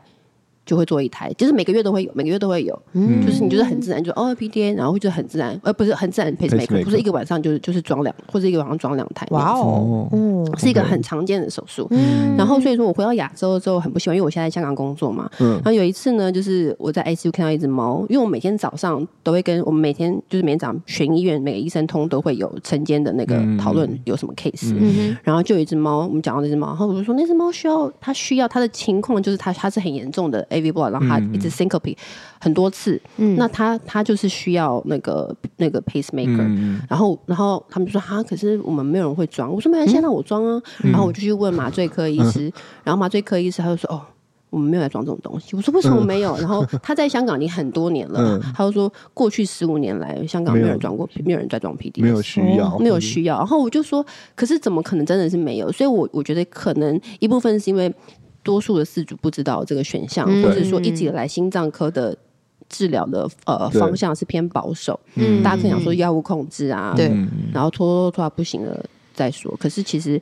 [0.66, 11.88] 就会做一台，就是每个月都会有，每个月都会有，嗯、就是你就是很自然就哦 PDA，然后就很自然，而、呃、不是很自然 pacemaker，不是一个晚上就是就是装两或者一个晚上装两台，哇哦，嗯，是一个很常见的手术。
[11.92, 30.46] 嗯、然后所以说我回到亚洲之后很不喜欢，因为我现在在香港工作嘛，嗯，然后有一次呢，就是我在 ICU 看到一只猫，因为我每天早上都会跟我们每天就是每天早上巡医院，每个医生通都会有晨间的那个讨论有什么 case，嗯，然后就有一只猫，我们讲到那只猫，然后我就说那只猫需要它需要它的情况就是它它是很严重的。
[30.56, 31.96] AV blood，然后他一直 syncope
[32.40, 42.54] 很多次，嗯、那他他就是需要那个那个 pacemaker，嗯、然后然后他们就说哈，可是我们没有人会装，我说没关系，那我装啊，嗯、然后我就去问麻醉科医师，嗯、
[42.86, 44.02] 然后麻醉科医师他就说哦，
[44.50, 46.34] 我们没有来装这种东西，我说为什么没有？
[46.38, 51.40] 嗯、然后他在香港已经很多年了，嗯、他就说过去十五年来香港没有人装过，没有。
[51.40, 55.72] 人在装 PD，没有需要，没有需要，然后我就说，可是怎么可能真的是没有？
[55.72, 57.94] 所以我我觉得可能一部分是因为。
[58.46, 62.16] 多数的饲主不知道这个选项，嗯、或者说一直以来心脏科的
[62.70, 67.08] 治疗的呃方向是偏保守，嗯，大家可以想说药物控制啊，对，
[67.52, 69.54] 然后拖拖拖拖不行了再说。
[69.60, 70.22] 可是其实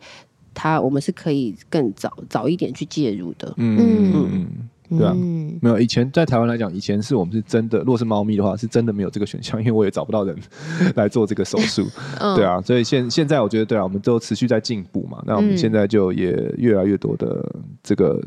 [0.53, 3.77] 他我们是可以更早早一点去介入的，嗯。
[3.77, 4.29] 嗯。
[4.31, 5.13] 嗯对啊，
[5.61, 10.35] 没有以前在台湾来讲，以前是我们是真的，如果是猫咪的话，是真的没有这个选项，因为我也找不到人
[10.95, 11.85] 来做这个手术。
[12.35, 15.23] 对啊，所以现现在我觉得，对啊，我们都持续在进步嘛。
[15.25, 18.21] 那我们现在就也越来越多的这个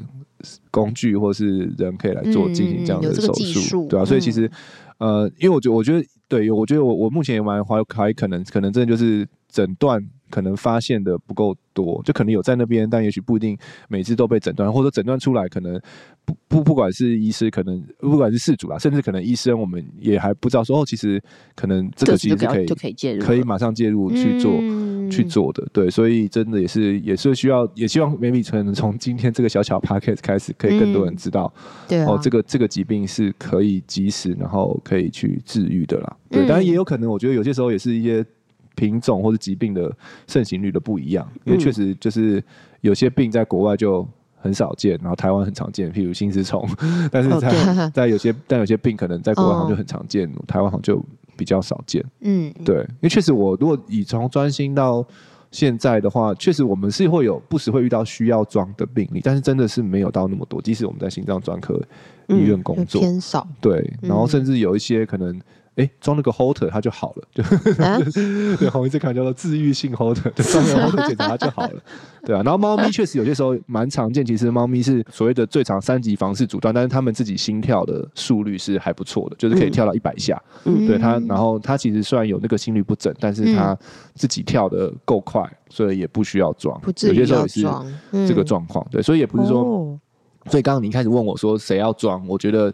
[0.71, 4.51] 工具或是人可以来做进行这样的手术，对啊，所以其实
[4.99, 10.05] 呃，因为我觉得，我觉得对，我觉得我我目前也蛮怀还可能可能真的就是诊断。
[10.31, 13.57] 可能发现的不够多，就可能有在那边，但也许不一定
[13.89, 15.81] 每次都被诊断，或者诊断出来可能
[16.25, 21.23] 不不不管是医师，可能不管是事主啦，甚至可能医生，我们也还不知道说哦，其实
[21.55, 38.25] 可能这个其实是可以就可以介入，可以马上介入去做、嗯、去做的，对，所以真的也是也是需要，也希望 maybe 从从今天这个小小 podcast 开始，可以更多人知道，嗯、对、啊、哦，这个这个疾病是可以及时然后可以去治愈的啦，对，当然也有可能，我觉得有些时候也是一些。
[38.77, 39.91] 品种或者疾病的
[40.29, 42.41] 盛行率的不一样，因为确实就是
[42.83, 46.69] 有些病在国外就很少见，然后台湾很常见，譬如心丝虫，
[47.11, 51.05] 但是在、哦、在 有些但有些病可能在国外好像就很常见，哦、台湾好像就
[51.37, 52.05] 比较少见。
[52.21, 55.05] 嗯，对，因为确实我如果以从专心到
[55.51, 60.61] 现在的话，确实我们是会有不时会遇到需要装的病例，但是真的是没有到那么多。
[60.61, 61.81] 即使我们在心脏专科
[62.29, 63.49] 医院工作，嗯、偏少。
[63.61, 65.41] 对，然后甚至有一些可能。
[65.77, 67.43] 哎，装了个 Holter 它就好了，就、
[67.85, 67.99] 啊、
[68.59, 71.83] 对，红医师看叫做治愈性 Holter，就装个 Holter 检查它就好了，
[72.25, 72.43] 对啊。
[72.43, 80.43] 然后猫咪确实有些时候蛮常见，其实猫咪是所谓的最长三级房室阻断，但是它们自己心跳的速率是还不错的，就是可以跳到一百下。
[80.65, 83.77] 嗯，对它，然后它其实虽然有那个心率不整，但是它
[84.15, 86.81] 自己跳的够快，所以也不需要装。
[86.81, 87.67] 不有些时候也是
[88.27, 90.01] 这个状况，对，所以也不是说，哦、
[90.51, 92.73] 所以刚刚你一开始问我说谁要装，我觉得。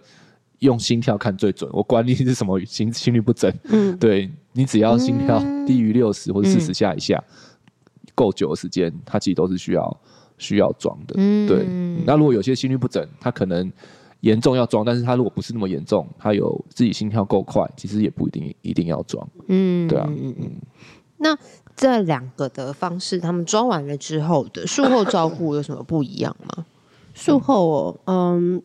[0.62, 7.22] 用心跳看最准，我管你是什么心心率不整，嗯，对，你只要心跳低于六十或者四十下以下，
[8.14, 10.01] 够、嗯、久的时间，它其实都是需要
[10.38, 11.66] 需要装的，嗯，对。
[12.07, 13.70] 那如果有些心率不整，它可能
[14.20, 20.51] 严重要装，但是它如果不是那么严重，它有自己心跳够快，其实也不一定一定要装，嗯，对啊，嗯嗯。
[21.18, 21.37] 那
[21.75, 26.64] 这两个的方式，他们装完了之后的术后照顾有什么不一样吗？
[27.14, 28.62] 术后哦，嗯。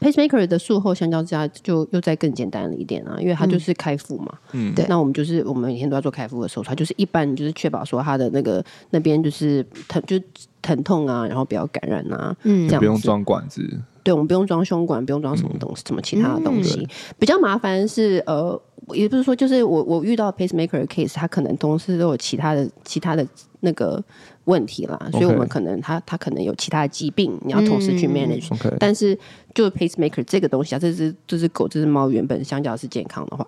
[0.00, 4.32] Pacemaker 的术后相较之下就又再更简单了一点啊，因为它就是开腹嘛。
[4.52, 4.86] 嗯，对。
[4.88, 10.18] 那我们就是我们每天都要做开腹的手术，它就是一般就是确保说它的那个那边就是疼就
[10.62, 12.34] 疼痛啊，然后不要感染啊。
[12.44, 13.62] 嗯，这样不用装管子。
[14.02, 16.86] 对，我们不用装胸管，不用装什么东西，什么其他的东西。
[17.18, 18.60] 比较麻烦是呃，
[18.92, 23.26] 也不是说就是我我遇到 Pacemaker 的 case，它可能同时都有其他的其他的
[23.60, 24.02] 那个。
[24.44, 28.48] 问题啦，所以我们可能他他可能有其他的疾病，你要同时去 manage。
[28.80, 29.16] 但是
[29.54, 33.46] 就 pacemaker 这个东西啊，这只这只狗这只猫原本相较是健康的话，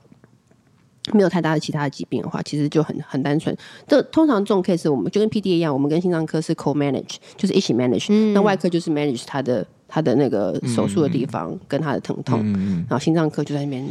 [1.12, 3.56] 没有太大的其他的疾病的话，其实就很很单纯。
[3.88, 8.32] 这通常这种 case 我们就跟 PDA 一样，我们跟心脏科是 co-manage，就是一起 manage、嗯。
[8.32, 13.84] 那外科就是 manage 它的他的那个手术的地方跟他的疼痛，嗯、然后心脏科就在那边。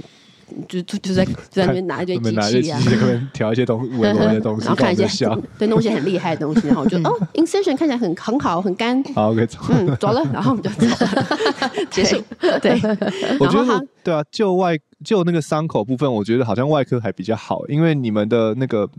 [0.68, 2.30] 就就就在就在那边拿一堆机
[2.62, 5.26] 器啊，在那边调一些东西，微弱的东西，然后看一些
[5.58, 12.22] 对弄一些很厉害的东西，然后我就 哦，incision 看起来很很好，很干，好，OK，嗯，走了，然后我们就走了， 结束。
[12.62, 12.74] 对，
[13.40, 18.90] 我觉得对啊，就外就那个伤口部分，我觉得好像外科还比较好，因为你们的那个。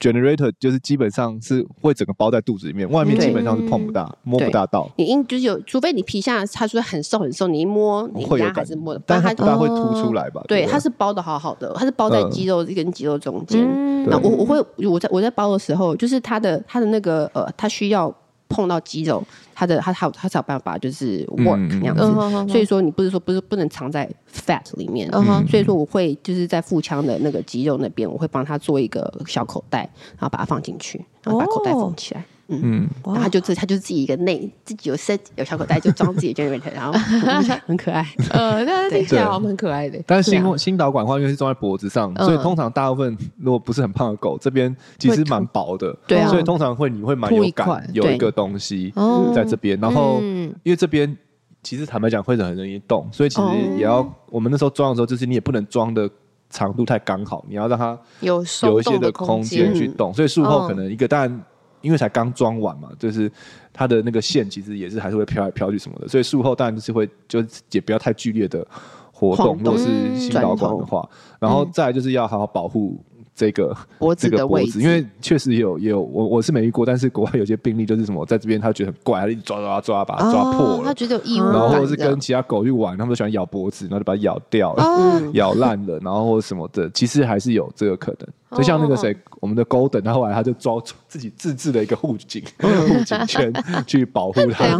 [0.00, 4.90] Generator 就是基本上是会整个包在肚子里面，外面基本上是碰不到、摸不大到。
[4.96, 10.42] 你应就是有，除非你皮下它说很瘦很瘦，你一摸，你会还是摸的，但它不大会凸出来吧？
[10.48, 13.66] 对，它是包的好好的，它是包在肌肉跟肌肉中间。
[14.08, 14.58] 那我我会
[14.88, 18.14] 我在我在包的时候，就是它的它的那个呃，它需要。
[18.50, 19.22] 碰到肌肉，
[19.58, 29.80] 它的它它它才有办法就是 work 那样子，嗯、所以说你不是说不是不能藏在 fat 里面，嗯、所以说我会就是在腹腔的那个肌肉那边，我会帮他做一个小口袋，
[30.16, 32.20] 然后把它放进去，然后把口袋缝起来。
[32.20, 36.98] 哦嗯，然后他就自他就自己一个内自己有 set 有小口袋，就装自己的 generator，然后
[37.66, 38.02] 很可爱。
[38.30, 40.02] 呃，那听起来好像很可爱的。
[40.06, 48.94] 但是心心导管的话，因为是装在脖子上，所以通常大部分如果不是很胖的狗，这边其实蛮薄的，对啊，所以通常会你会蛮有感，有一个东西
[49.34, 49.78] 在这边。
[49.78, 51.14] 然后因为这边
[51.62, 56.08] 其实坦白讲会很容易动，所以其实也要我们那时候装的时候，就是你也不能装的
[56.48, 60.14] 长度太刚好，你要让它有有一些的空间去动。
[60.14, 61.44] 所以术后可能一个但。
[61.80, 63.30] 因为才刚装完嘛，就是
[63.72, 68.66] 它的那个线其实也是还是会飘来飘去什么的，所以术后当然就是会就也不要太剧烈的
[69.12, 72.98] 活动，动如果是心导管的话，然后再来就是要好好保护。
[73.38, 88.58] 这个脖子的位置，因为确实也有也有我我是没遇过，但是国外有些病例就是什么，在这边他觉得很怪，他一直抓抓抓把它抓破了，他觉得有异物，然后或者是跟其他狗去玩，他们都喜欢咬脖子，然后就把它咬掉了，咬烂了，然后或者什么的，其实还是有这个可能。
[88.58, 90.74] 就像那个谁，我们的 Golden，他后来他就抓
[91.08, 93.52] 自己自制的一个护颈 护颈圈
[93.86, 94.78] 去保护他，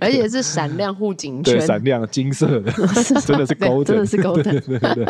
[0.00, 2.72] 而且是闪亮护颈圈，对，闪亮金色的，
[3.26, 5.06] 真的是 Golden，真的是 Golden，对对对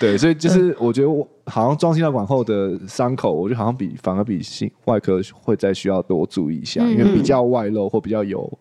[0.00, 1.26] 对，所以就是我觉得我。
[1.48, 8.58] 好像装心导管后的伤口，我觉得好像比反而比心外科会再需要多注意一下，嗯、因为比较外露或比较有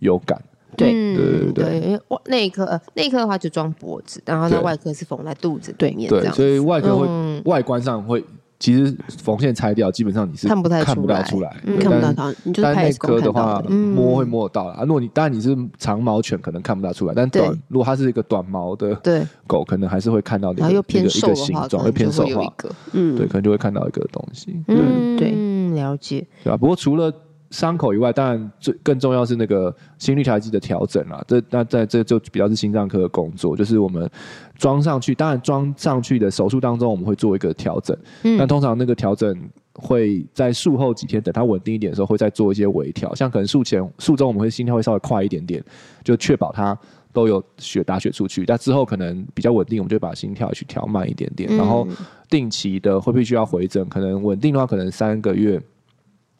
[0.00, 0.38] 有感。
[0.76, 0.92] 对。
[1.14, 6.34] 对对对，因为外内科呃内科的话就装脖子，然后在外科是缝在肚子对面这样。
[6.34, 8.22] 对，所以外科会、嗯、外观上会。
[8.58, 12.32] 其实缝线拆掉，基本上你是看不太看不到出来，看不到。
[12.62, 14.82] 但那颗的话，摸会摸得到啊。
[14.82, 17.12] 如果你当然你是长毛犬，可能看不大出来。
[17.14, 18.98] 但短，如果它是一个短毛的
[19.46, 22.52] 狗，可能还是会看到那个一个形状，会偏瘦化。
[22.92, 24.58] 嗯，对，可能就会看到一个东西。
[24.68, 25.32] 嗯，对，
[25.74, 26.26] 了解。
[26.42, 26.56] 对吧？
[26.56, 27.12] 不过除了
[27.50, 31.22] 伤口以外，当然最更重要是那个心率调节器的调整啦。
[31.26, 34.10] 这那在这就比较是心脏科的工作，就是我们
[34.56, 37.96] 装上去，当然装上去的手术当中，我们会做一个调整。
[38.24, 39.36] 嗯，但通常那个调整
[39.74, 43.14] 会在术后几天，等它稳定一点的时候，会再做一些微调。
[43.14, 45.62] 像可能术前、术中，我们会心跳会稍微快一点点，
[46.02, 46.76] 就确保它
[47.12, 48.44] 都有血打血出去。
[48.44, 51.48] 但之后可能比较稳定，我们就把心跳去调慢一点点。
[51.56, 51.86] 然后
[52.28, 55.62] 定期的会必须要回诊，可能稳定的话，可能三个月。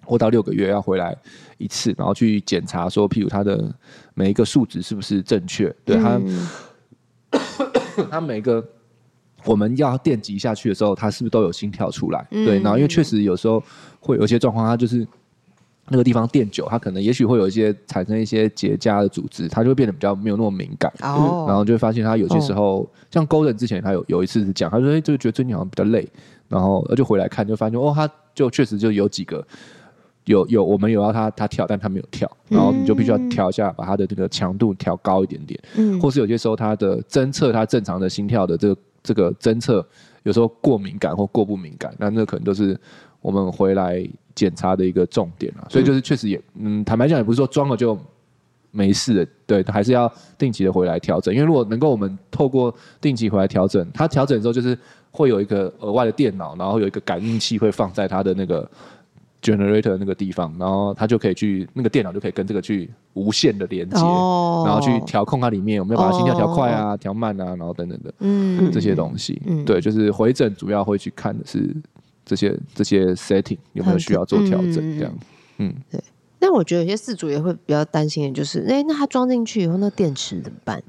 [0.07, 1.16] 或到六个月要回来
[1.59, 3.75] 一次，然后去检查说，譬如他的
[4.14, 5.75] 每一个数值是不是正确？
[5.85, 6.49] 对他，嗯、
[8.11, 8.64] 他每个
[9.45, 12.27] 我们要电击下去的时候，他是不是都有心跳出来？
[12.31, 13.62] 嗯、对，然后因为确实有时候
[14.01, 15.07] 会有一些状况，他就是
[15.88, 20.92] 那个地方电久，他可能也许会有一些产生一些结痂的组织，他就会变得比较没有那么敏感。
[21.03, 26.09] 哦、然后就会发现他有些时候，哦、像 Golden 之前他有有一次是讲，他说：“哎，就觉得最近好像比较累。”
[26.49, 29.45] 然后就回来看，就发现哦，他就确实就有几个。
[30.27, 39.87] 有有，我们有要他他跳，但他没有跳，然后你就必须要调一下，把他的这个强度调高一点点，嗯，或是有些时候他的侦测他正常的心跳的这个这个侦测，
[40.25, 42.77] 有时候过敏感或过不敏感，那那可能都是
[43.21, 45.67] 我们回来检查的一个重点了。
[45.71, 47.97] 所以就是确实也，嗯，坦白讲也不是说装了就
[48.73, 54.77] 没事的，对，还是要定期的回来调整，因为如果能够我们透过定期回来调整，它调整之后就是
[55.12, 58.69] 会有一个额外的电脑，然后有一个感应器会放在它的那个。
[59.53, 71.75] Generator 那个地方，然后它就可以去那个电脑就可以跟这个去无线的连接，哦、然后去调控它里面有没有把它心跳调快啊、调、哦、慢啊，然后等等的，嗯，这些东西，嗯、对，就是回诊主要会去看的是
[72.25, 75.15] 这些这些 setting 有没有需要做调整，这样，
[75.59, 76.03] 嗯，对。
[76.39, 80.83] 那我觉得有些事主也会比较担心的就是，哎，那它装进去以后，那电池怎么办？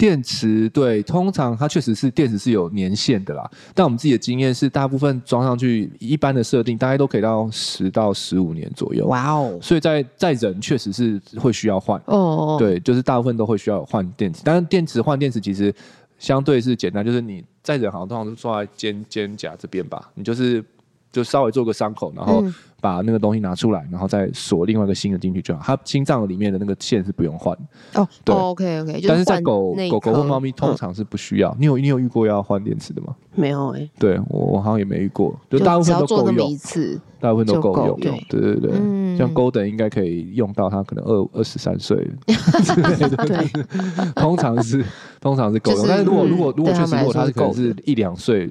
[0.00, 3.50] 电池对，通常它确实是电池是有年限的啦。
[3.74, 9.06] 但我们自己的经验是，大部分装上去一般的设定，大概都可以到十到十五年左右。
[9.08, 9.58] 哇哦！
[9.60, 12.56] 所以在在人确实是会需要换哦。
[12.58, 14.40] 对，就是大部分都会需要换电池。
[14.42, 15.70] 但是电池换电池其实
[16.18, 20.64] 相对是简单，就是你在人好像通常是坐在肩肩胛这边吧，你就是
[21.12, 22.42] 就稍微做个伤口，然后。
[22.42, 25.60] 嗯把那个东西拿出来，然后再锁另外一个新的进去就好。
[25.62, 27.54] 它心脏里面的那个线是不用换
[27.92, 28.08] 哦。
[28.24, 29.04] 对，OK OK。
[29.06, 31.54] 但是在狗狗狗或猫咪通常是不需要。
[31.60, 33.14] 你有你有遇过要换电池的吗？
[33.34, 33.86] 没有哎。
[33.98, 36.48] 对我我好像也没遇过，就大部分都够用。
[36.48, 38.00] 一次，大部分都够用。
[38.00, 38.70] 对对对，
[39.18, 41.98] 像 Golden 应该可以用到它可能二二十三岁
[42.64, 43.26] 之类的。
[43.26, 43.46] 对，
[44.16, 44.82] 通常是
[45.20, 45.84] 通常是够用。
[45.86, 48.50] 但是如果如果如果确实如果它是可能是一两岁。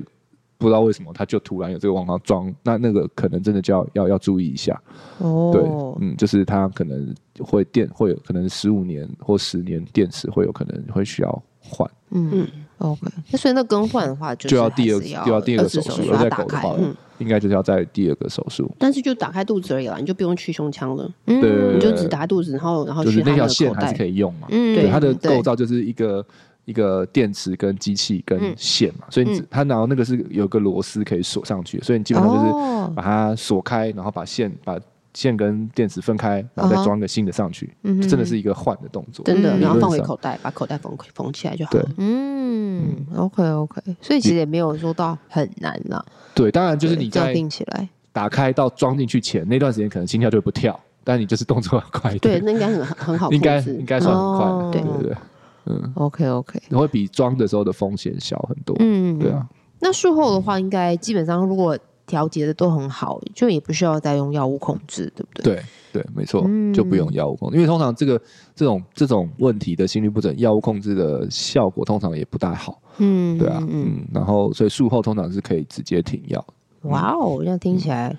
[0.60, 4.80] 不知道为什么，他就突然有这个往上装，那那个可能真的就要要要注意一下。
[5.20, 5.64] 哦，对，
[6.06, 11.90] 嗯，就是他可能会电会有可能十五年或十年电池会有可能会需要换。
[12.12, 12.48] 嗯嗯
[12.80, 13.00] ，OK。
[13.32, 18.70] 那所以那更换的话就，就要第二就要第二个手术，在狗的话，嗯、应该就是要在第二个手术。
[18.78, 21.10] 但是就打开肚子而已啦，你就不用去胸腔了。
[21.28, 24.48] 嗯，对，你就只打肚子，然后然后就是那条线还是可以用嘛。
[24.50, 26.26] 嗯，对，它的构造就是一个。
[26.70, 34.80] 一个电池跟机器跟线嘛，所以你它然后那个是有个螺丝可以锁上去，所以你基本上就是把它锁开，然后把线把
[35.16, 39.26] 线跟电池分开，然后再装个新的上去，嗯真的是一个换的动作。
[39.26, 41.90] 真的，然后放回口袋，把口袋缝缝起来就好了。
[41.98, 46.06] 嗯，OK OK，所以其实也没有说到很难啦。
[46.36, 52.40] 对，当然就是你在起来打开到装进去前那段时间，可能心跳就不跳，但你就是动作要快一点。
[52.40, 54.72] 对，那应该很很好， 应该应该算很快。
[54.72, 55.18] 对对对。
[55.70, 58.76] 嗯，OK OK，会比装的时候的风险小很多。
[58.80, 59.48] 嗯，对啊。
[59.80, 65.56] 那术后的话，应该基本上如果调节的都很好，就也不需要再用药物控制，对不对？
[65.56, 65.64] 对
[66.02, 66.42] 对，没错，
[66.74, 68.20] 就不用药物控制，因为通常这个
[68.56, 72.82] 这种这种问题的心律不整，药物控制的效果通常也不大好。
[72.98, 76.44] 嗯，对啊，嗯，然后所以术后通常是可以直接停药。
[76.84, 78.18] 哇哦，这样听起来。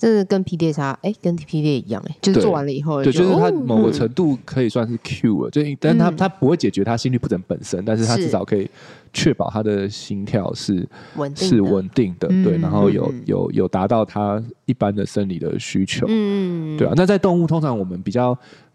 [0.00, 8.66] 真的跟 PDA 哎，跟 PDA 一样哎，就是做完了以后，对，就是它某个程度可以算是 Q 了，就但它它不会解决它心律不整本身，但是它至少可以
[9.12, 16.94] 确保它的心跳是稳是稳定的，对，然后有有有达到它一般的生理的需求，嗯，对啊。
[16.96, 18.34] 那在动物通常我们比较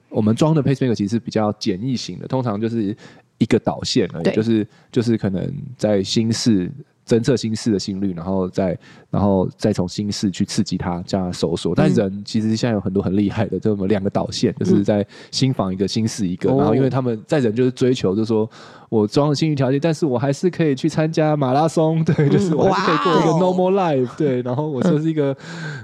[0.09, 2.95] 我们装的 pacemaker 其实比较简易型的，通常就是
[3.39, 6.71] 一个导线而已，就是就是可能在心室。
[7.05, 8.77] 侦测心室的心率，然后再
[9.11, 11.75] 然后再从心室去刺激它，这样收缩。
[11.75, 16.49] 但人其实现在有很多很厉害的，就我们两个导线，就是在心房一个，心室一个。
[16.55, 18.49] 然后因为他们在人就是追求，就是说
[18.89, 24.41] 我装了心理调节，但是我还是可以去参加马拉松， 对，就是我还是可以过一个 normal life，对。
[24.41, 25.35] 然后我就是一个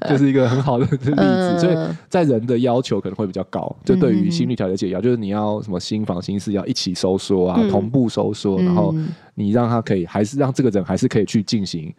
[0.09, 1.59] 就是一个很好的例子。
[1.59, 1.75] 所以
[2.09, 8.93] 在人的要求可能会比较高，就对于心理调节解药，就是你要什么心房心室要一起收缩啊，同步收缩，然后。
[9.33, 11.91] 你让他可以，还是让这个人还是可以去进行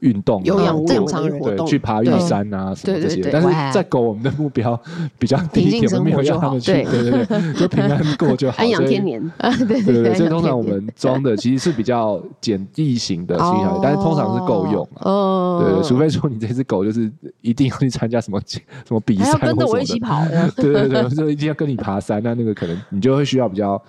[0.00, 3.28] 运动，有氧正常活动，对，去爬玉山啊什么这些。
[3.32, 4.78] 但是在狗，我们的目标
[5.18, 8.58] 比较低一点，我们没有让他们去，对对对， 就平安过就好。
[8.58, 9.20] 安养天年
[9.66, 10.14] 对对对。
[10.14, 15.64] 所以通常我们装的 其实是比较简易型的心跳，但是通常是够用哦。
[15.64, 20.22] 对，除非说你这只狗就是一定要去参加什么什么比赛，跟着我一起跑。
[20.56, 23.82] 对对对，就一定要跟你爬山，那那个可能你就会需要比较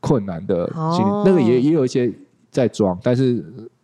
[0.00, 2.12] 困难的心，那个也也有一些。
[2.52, 3.42] 在装，但是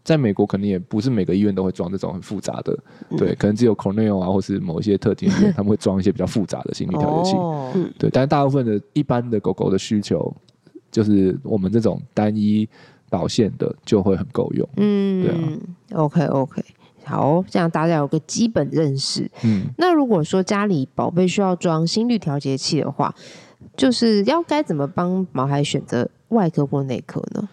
[0.08, 2.74] 在美国可能也不是每个医院都会装这种很复杂的，
[3.10, 10.34] 嗯、对，可能只有 Cornell 啊，或是某一些特定医院 他们会装一些比较复杂的心率调节器，哦、对，但是大部分的一般的狗狗的需求，
[10.90, 12.66] 就是我们这种单一
[13.10, 16.64] 导线的就会很够用，嗯，对啊，OK OK，
[17.04, 23.14] 好，这样大家有个基本认识，嗯，那如果说家里宝贝需要装心率调节器的话，
[23.76, 27.46] 就是要该怎么帮毛孩选择外科或内科呢？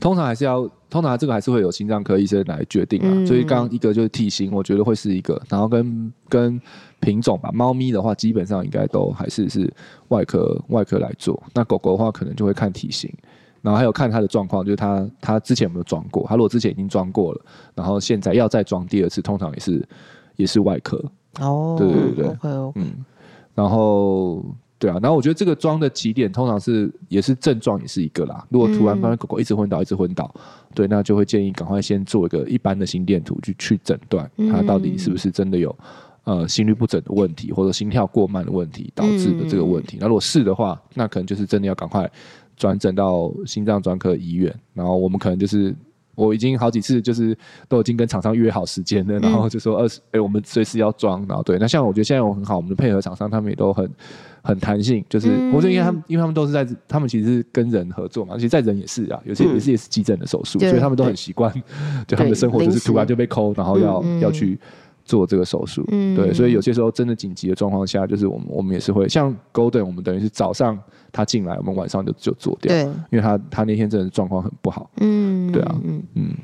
[0.00, 3.08] 通常还是要，通常这个还是会有心脏科医生来决定啊。
[3.08, 6.60] 嗯、所以刚刚一个就是体型，我觉得会是一个，然后跟跟
[7.00, 7.50] 品种吧。
[7.52, 9.72] 猫咪的话，基本上应该都还是是
[10.08, 11.42] 外科外科来做。
[11.52, 13.12] 那狗狗的话，可能就会看体型，
[13.60, 16.24] 然后还有看它的状况，就是它它之前有没有装过。
[16.28, 17.40] 它如果之前已经装过了，
[17.74, 19.88] 然后现在要再装第二次，通常也是
[20.36, 21.02] 也是外科。
[21.40, 23.04] 哦，对对对，OK OK，嗯，
[23.54, 24.44] 然后。
[24.80, 28.46] 对啊，然后我觉得这个装的起点通常是也是症状也是一个啦。
[28.48, 30.32] 如果突然发现狗狗一直昏倒，一直昏倒，
[30.72, 35.76] 对，那就会建议赶快先做一个一般的心电图去去诊断它到底是不是真的有
[36.22, 39.98] 呃心律不整的问题，或者心跳过慢的问题导致的这个问题。
[40.00, 42.08] 那如果是的话，那可能就是真的要赶快
[42.56, 44.54] 转诊到心脏专科医院。
[44.74, 45.74] 然后我们可能就是
[46.14, 47.36] 我已经好几次就是
[47.68, 51.26] 都已经跟厂商约好时间了，然后就说二十哎我们随时要装。
[51.26, 53.90] 然后对，那像我觉得现在我很好，我们的配合厂商他们也都很。
[54.42, 61.52] 很弹性，就是我觉得，因为他们，因为他们都是在，他们其实是跟人合作嘛，而且在人也是啊，有些也是也是急诊的手术，所以他们都很习惯，
[62.06, 64.58] 就他们的生活就是突然就被抠，然后要要去
[65.04, 65.84] 做这个手术。
[65.90, 70.78] 嗯，对，所以有些时候真的紧急的状况下，就是我们我们也是会像 Golden，我们等于是早上
[71.12, 72.72] 他进来，我们晚上就就做掉。
[72.72, 74.90] 对，因为他他那天真的状况很不好。
[75.00, 76.34] 嗯，对啊，嗯嗯。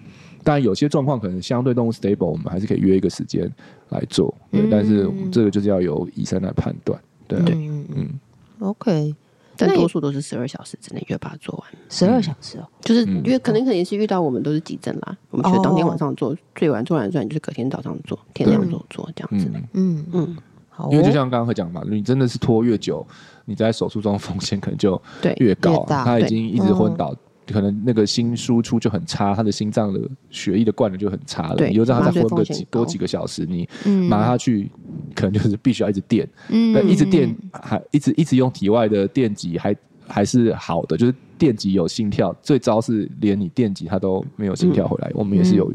[0.42, 3.50] 当然有些状况可能相对动物 stable，我们还是可以约一个时间
[3.88, 4.34] 来做。
[4.50, 7.00] 对，嗯、但是这个就是要由医生来判断。
[7.26, 8.20] 对，嗯嗯。
[8.60, 9.14] OK。
[9.56, 19.48] 但多数都是十二小时之内就把它做完，十二小时哦，就是因为可能可能是遇到我们都是急诊啦，我们就当天晚上做，最晚做完算就是隔天早上做，天亮做做这样子。
[19.74, 20.04] 嗯。
[20.12, 20.36] 嗯，
[20.70, 20.90] 好。
[20.90, 23.06] 因为就像刚刚会讲嘛，你真的是拖越久，
[23.44, 25.00] 你在手术中风险可能就
[25.36, 25.84] 越高。
[25.86, 27.14] 他已经一直昏倒，
[27.46, 31.66] 可能那个心输出就很差，他的心脏的血液的灌流就很差了。
[31.66, 33.68] 你就让他再昏个几多几个小时，你
[34.08, 34.70] 拿他去。
[35.14, 39.74] 可能就是必须要一直电，嗯，一直电还一直一直用体外的电极还
[40.08, 45.72] 还是好的，就是电极有心跳，最糟是连你电极他都没有心跳回来，我们也是有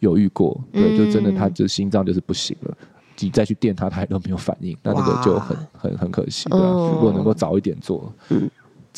[0.00, 2.74] 有遇过，对，就真的他就心脏就是不行了，
[3.20, 8.48] 你再去电它，它都没有反应，那那个就很很很可惜，对，如果能够早一点做，嗯，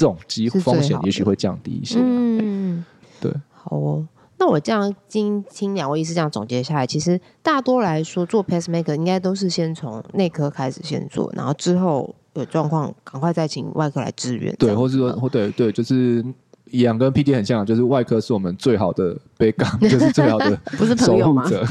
[0.01, 2.83] 这种机风险也许会降低一些，嗯，
[3.21, 4.09] 对，好哦。
[4.39, 14.55] 那我这样听听两位医师这样总结下来，其实大多来说做 pacemaker 应该都是先从内科开始先做，然后之后有状况赶快再请外科来支援。
[14.59, 16.25] 对，或是说，或对对，就是
[16.71, 21.63] 一样跟 PD 很像，就是外科是我们最好的 backup，就是最好的 不是守护者。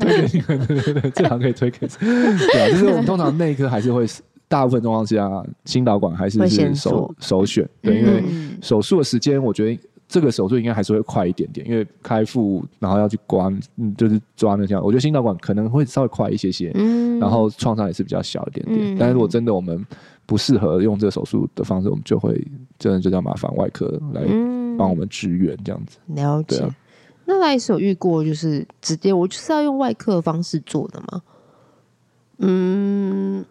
[0.00, 4.06] 对对对对，这行可以推给对啊，就是我们通常内科还是会
[4.48, 8.24] 大部分状况下心导管还是是首首选，对，因为
[8.60, 9.80] 手术的时间我觉得。
[10.10, 14.82] 这个手术应该还是会快一点点，因为开腹然后要去关，嗯，就是抓那样。
[14.82, 18.94] 我觉得心导管可能会稍微快一些些，嗯，然后创伤也是比较小一点点。
[18.94, 19.86] 嗯、但是如果真的我们
[20.24, 22.42] 不适合用这个手术的方式，我们就会
[22.78, 24.22] 真的就叫麻烦外科来
[24.78, 25.98] 帮我们支援这样子。
[26.06, 26.56] 了解。
[26.60, 26.74] 啊、
[27.26, 31.22] 那赖医师有遇过就是直接我就是要用外科的方式做的吗？
[32.38, 33.44] 嗯。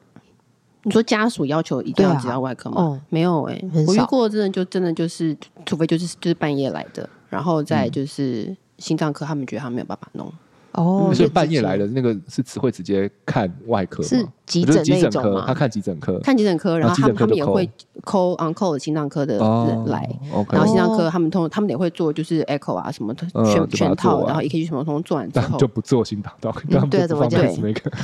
[0.84, 2.82] 你说家属要求一定要接到外科吗？
[2.82, 10.32] 哦，没有哎，我遇过真的就真的就是，除非就是就是半夜来的，然后再就是心脏科，他们觉得他没有办法弄。
[10.78, 14.04] 哦，所以半夜来的那个是只会直接看外科？
[14.04, 17.68] 是急诊急诊科，他看急诊科，看急诊科，然后他们他们也会
[18.04, 20.08] call on call 的心脏科的人来，
[20.52, 25.58] 然后心脏科他们通他们也会做就是 echo 啊什么的全全套，然后 EKG 什么通做完之后。
[25.60, 26.56] 就不做心导道，
[26.92, 27.42] 对，怎么讲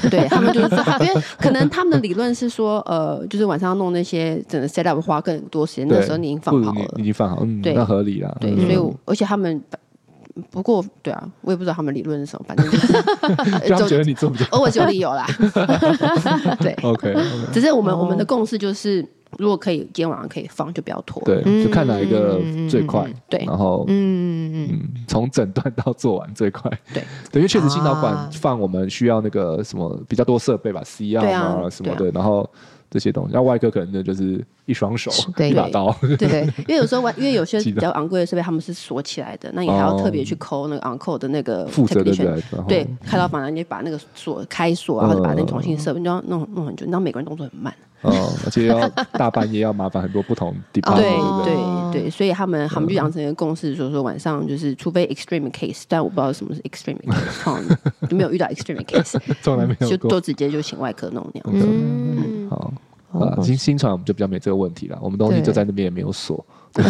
[0.10, 9.62] 对他们就是说， 因为可能他们的理论是说，呃，就是晚上要弄那些整个 set up 花更多时间，那时候你已经放好了，已经放好，对，那合理了，对，所以而且他们。
[10.50, 12.94] 不过，对啊，我也不知道他们理论是什么，反正就是，
[13.70, 15.28] 就觉得你做不偶尔有理由啦。
[16.60, 17.14] 对，OK，
[17.52, 19.08] 只是我们我们的共识就是，
[19.38, 21.22] 如果可以，今天晚上可以放，就不要拖。
[21.24, 23.08] 对，就看哪一个最快。
[23.30, 26.72] 对，然后，嗯嗯，从诊断到做完最快。
[26.94, 27.04] 对，
[27.34, 32.50] 因为确实心导管放，我们需要那个什么比较多设备吧，C R 啊什么的，然后。
[32.94, 35.50] 这些东西，那外科可能的就是一双手，对。
[35.50, 47.74] 一把刀，对，因为有时候外，因为有些 比较昂贵的设备，他们是锁起来的，那你还要特别去抠那个 on call 的那个负责的人，对，开刀房，你把那个锁开锁，然后就把那个重新设备，你要弄弄很久，你知道美国人动作很慢。
[48.04, 51.54] 哦，而且要大半夜要麻烦很多不同 department，对
[51.94, 61.66] 对对，所以他们他们就养成一个共识，说说晚上就是除非 extreme case，但我不知道什么是 extreme case，就 没有遇到 extreme case，从来没有，就都直接就请外科弄那样子。
[61.66, 62.74] 嗯，好，
[63.12, 66.82] 啊，新新传我们就比较没这个问题了，我们东西就在那边也没有锁， 就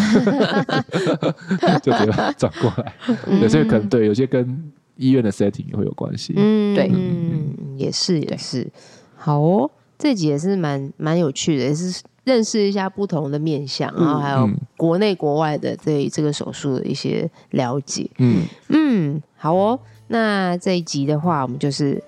[1.91, 2.93] 直接转过来。
[3.39, 6.33] 对，所以可能对有些跟医院的 setting 也会有关系。
[6.37, 8.69] 嗯，对，嗯，也是也是，
[9.15, 9.69] 好哦。
[9.97, 18.09] 这集也是蛮蛮有趣的，也是认识一下不同的面向，嗯、然后还有国内国外的对这个手术的一些了解。
[18.17, 19.79] 嗯嗯，好哦。
[20.07, 22.03] 那这一集的话，我们就是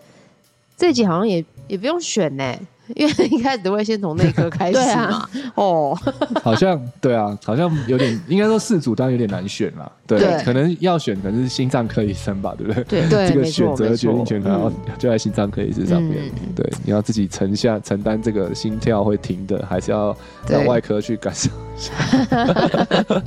[0.76, 2.54] 这一集好像也也不用选呢。
[2.96, 5.98] 因为一开始都会先从内科 开始嘛，哦，
[6.44, 12.84] 好像对啊，好像有点应该说四组当然有点难选啦，对，可能要选可能是心脏科医生吧，对不对？
[12.84, 20.16] 对对，这个选择决定权可能要就在心脏科医生上面，对，你要自己承下承担这个心跳会停的，还是要
[20.48, 21.92] 让外科去感受一下？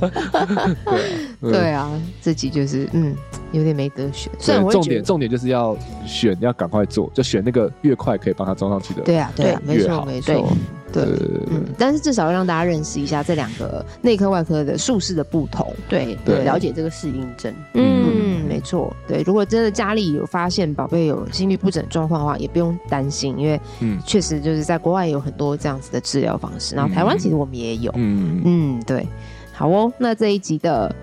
[1.41, 1.89] 对对啊，
[2.21, 3.15] 自己就是嗯，
[3.51, 9.48] 有点没得选，所以重点重点就是要选，要赶快做，就选那个越快可以帮他装上去的，对啊，对。
[9.65, 10.51] 没错，没错，
[10.91, 11.03] 对，
[11.51, 28.41] 嗯，但是至少要让大家认识一下这两个内科外科的术式的不同，对，对，了解这个适应症，嗯，没错，对，如果真的家里有发现宝贝有心律不整状况的话，也不用担心，因为，嗯，确实就是在国外有很多这样子的治疗方式，然后台湾其实我们也有，嗯。
[28.43, 29.07] 嗯，对，
[29.53, 30.93] 好哦，那这一集的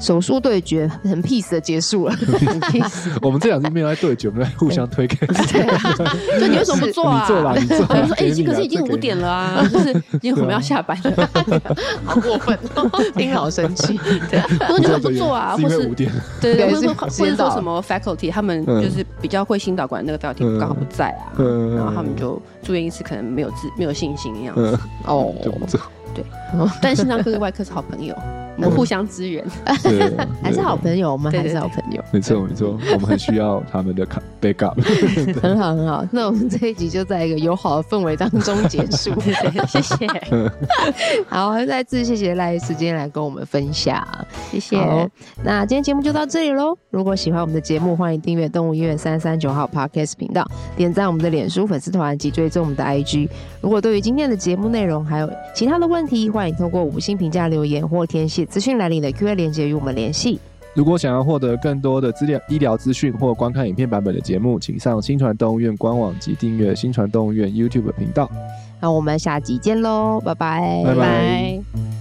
[0.00, 2.14] 手术对决很 peace 的结束了。
[3.20, 5.26] 我们这两天没有在对决，我们在互相推开。
[5.26, 7.22] 对 你为什么不做啊？
[7.22, 7.78] 你做啦，你做。
[7.78, 11.28] 我说哎，已经可是已经五点了啊，就是已经我们要下班了，
[12.04, 12.58] 好过分，
[13.16, 13.98] 听好生气。
[14.30, 15.56] 对，说你为什么不做啊？
[15.56, 15.90] 或是。
[16.40, 21.32] 对对，或者或者说什么 faculty，他们就是比较会心导管那个 faculty 刚好不在啊，
[21.76, 24.78] 然后他们就住院医师可能没有自没有信心一样子。
[25.04, 25.34] 哦，
[26.14, 26.24] 对，
[26.80, 28.16] 但心脏科跟外科是好朋友。
[28.60, 29.44] 能互相支援，
[30.42, 31.32] 还是好朋友我们？
[31.32, 32.02] 还是好朋友。
[32.12, 34.06] 没错没错，我们很需要他们的
[34.40, 34.74] backup。
[35.40, 39.12] 很好很好，那我们这一集就在一个友好的氛围当中结束。
[39.66, 40.06] 谢谢。
[41.28, 44.06] 好，再次谢谢赖医师今天来跟我们分享，
[44.50, 44.76] 谢谢。
[45.42, 46.76] 那今天节目就到这里喽。
[46.90, 50.44] 如果喜欢我们的节目，欢迎订阅动物医院三三九号 Podcast 频道，
[50.76, 53.28] 点赞我们的脸书粉丝团及追踪我们的 IG。
[53.60, 58.40] 如果对于今天的节目内容还有其他的问题，欢迎通过五星评价留言或填写。
[58.50, 60.38] 资讯栏里的 Q&A 链接与我们联系。
[60.74, 68.30] 如果想要获得更多的资料、医疗资讯或观看影片版本的节目，请上新传动物院官网及订阅新传动物院 YouTube 频道。
[68.80, 71.99] 那我们下集见喽，拜拜，拜拜。